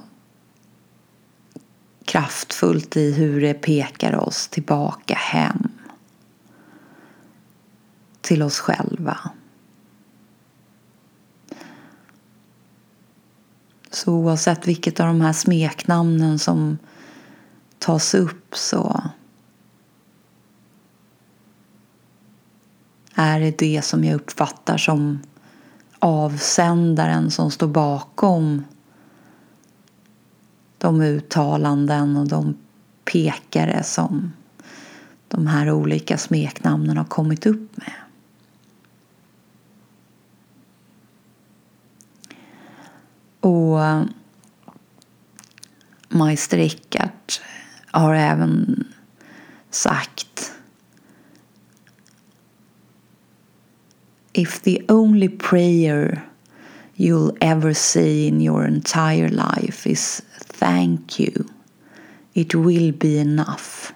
kraftfullt 2.04 2.96
i 2.96 3.12
hur 3.12 3.40
det 3.40 3.54
pekar 3.54 4.16
oss 4.16 4.48
tillbaka 4.48 5.14
hem 5.14 5.68
till 8.20 8.42
oss 8.42 8.60
själva. 8.60 9.18
Så 13.90 14.12
oavsett 14.12 14.68
vilket 14.68 15.00
av 15.00 15.06
de 15.06 15.20
här 15.20 15.32
smeknamnen 15.32 16.38
som 16.38 16.78
tas 17.78 18.14
upp 18.14 18.56
så 18.56 19.02
är 23.14 23.40
det 23.40 23.58
det 23.58 23.82
som 23.84 24.04
jag 24.04 24.14
uppfattar 24.14 24.76
som 24.76 25.20
avsändaren 26.04 27.30
som 27.30 27.50
står 27.50 27.68
bakom 27.68 28.64
de 30.78 31.00
uttalanden 31.00 32.16
och 32.16 32.28
de 32.28 32.56
pekare 33.04 33.82
som 33.82 34.32
de 35.28 35.46
här 35.46 35.70
olika 35.70 36.18
smeknamnen 36.18 36.96
har 36.96 37.04
kommit 37.04 37.46
upp 37.46 37.76
med. 37.76 37.92
Och 43.40 43.84
eh, 43.84 44.02
Meister 46.08 46.58
Eckart 46.58 47.40
har 47.90 48.14
även 48.14 48.84
sagt 49.70 50.31
If 54.32 54.62
the 54.62 54.82
only 54.88 55.28
prayer 55.28 56.22
you'll 56.94 57.36
ever 57.40 57.74
say 57.74 58.26
in 58.26 58.40
your 58.40 58.64
entire 58.64 59.28
life 59.28 59.90
is 59.90 60.22
thank 60.40 61.20
you, 61.20 61.44
it 62.34 62.54
will 62.54 62.92
be 62.92 63.18
enough. 63.18 63.92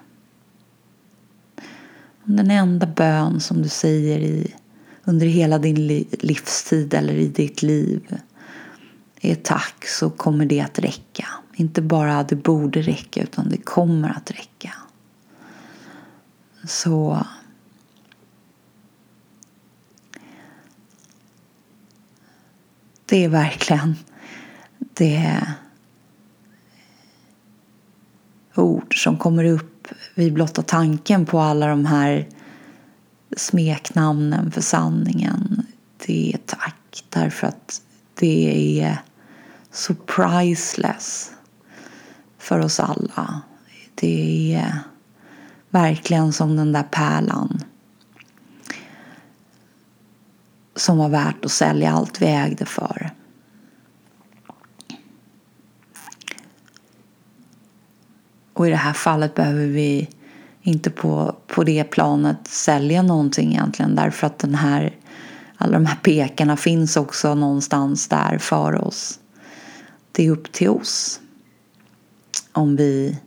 Om 2.27 2.37
den 2.37 2.51
enda 2.51 2.87
bön 2.87 3.41
som 3.41 3.63
du 3.63 3.69
säger 3.69 4.19
i, 4.19 4.55
under 5.05 5.27
hela 5.27 5.59
din 5.59 5.87
livstid 6.11 6.95
eller 6.95 7.15
i 7.15 7.29
ditt 7.29 7.63
liv 7.63 8.17
är 9.21 9.35
tack 9.35 9.87
så 9.87 10.11
kommer 10.11 10.47
det 10.47 10.61
att 10.61 10.79
räcka. 10.79 11.27
Inte 11.55 11.83
bara 11.83 12.23
det 12.23 12.37
borde 12.37 12.83
räcka 12.83 13.23
utan 13.23 13.49
det 13.49 13.57
kommer 13.57 14.09
att 14.09 14.31
räcka. 14.31 14.73
Så 16.65 17.27
det 23.07 23.25
är 23.25 23.29
verkligen 23.29 23.97
det 24.79 25.47
ord 28.55 29.03
som 29.03 29.17
kommer 29.17 29.45
upp 29.45 29.89
vid 30.15 30.33
blotta 30.33 30.63
tanken 30.63 31.27
på 31.27 31.41
alla 31.41 31.67
de 31.67 31.87
här 31.87 32.29
smeknamnen 33.37 34.51
för 34.51 34.61
sanningen. 34.61 35.67
Det 36.07 36.33
är 36.33 36.39
tack 36.39 37.05
därför 37.09 37.47
att 37.47 37.83
det 38.15 38.81
är 38.81 38.99
så 39.71 39.95
priceless 39.95 41.33
för 42.39 42.59
oss 42.59 42.81
alla. 42.81 43.41
Det 43.95 44.55
är 44.55 44.79
verkligen 45.71 46.33
som 46.33 46.57
den 46.57 46.73
där 46.73 46.83
pärlan 46.83 47.63
som 50.77 50.99
var 50.99 51.09
värt 51.09 51.45
att 51.45 51.51
sälja 51.51 51.93
allt 51.93 52.23
vi 52.23 52.27
ägde 52.27 52.65
för. 52.65 53.11
Och 58.53 58.67
i 58.67 58.71
det 58.71 58.77
här 58.77 58.93
fallet 58.93 59.35
behöver 59.35 59.67
vi 59.67 60.09
inte 60.63 60.91
på, 60.91 61.37
på 61.47 61.65
det 61.65 61.85
planet 61.85 62.49
sälja 62.49 63.03
någonting 63.03 63.53
egentligen 63.53 63.95
därför 63.95 64.27
att 64.27 64.39
den 64.39 64.55
här, 64.55 64.95
alla 65.57 65.73
de 65.73 65.87
här 65.87 65.99
pekarna 66.03 66.57
finns 66.57 66.97
också 66.97 67.35
någonstans 67.35 68.09
där 68.09 68.39
för 68.39 68.87
oss. 68.87 69.21
Det 70.13 70.27
är 70.27 70.31
upp 70.31 70.53
till 70.53 70.69
oss 70.69 71.21
om 72.53 72.77
vi 72.77 73.19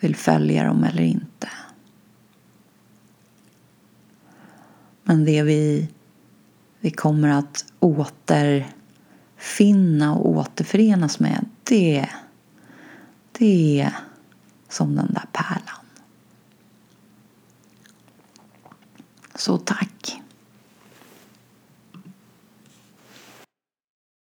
vill 0.00 0.16
följa 0.16 0.64
dem 0.64 0.84
eller 0.84 1.02
inte. 1.02 1.48
Men 5.02 5.24
det 5.24 5.42
vi, 5.42 5.88
vi 6.80 6.90
kommer 6.90 7.28
att 7.28 7.64
återfinna 7.80 8.74
och 10.14 10.30
återförenas 10.30 11.20
med 11.20 11.46
det, 11.64 12.08
det 13.32 13.80
är 13.80 13.96
som 14.68 14.96
den 14.96 15.12
där 15.12 15.26
pärlan. 15.32 15.84
Så 19.34 19.58
tack 19.58 20.22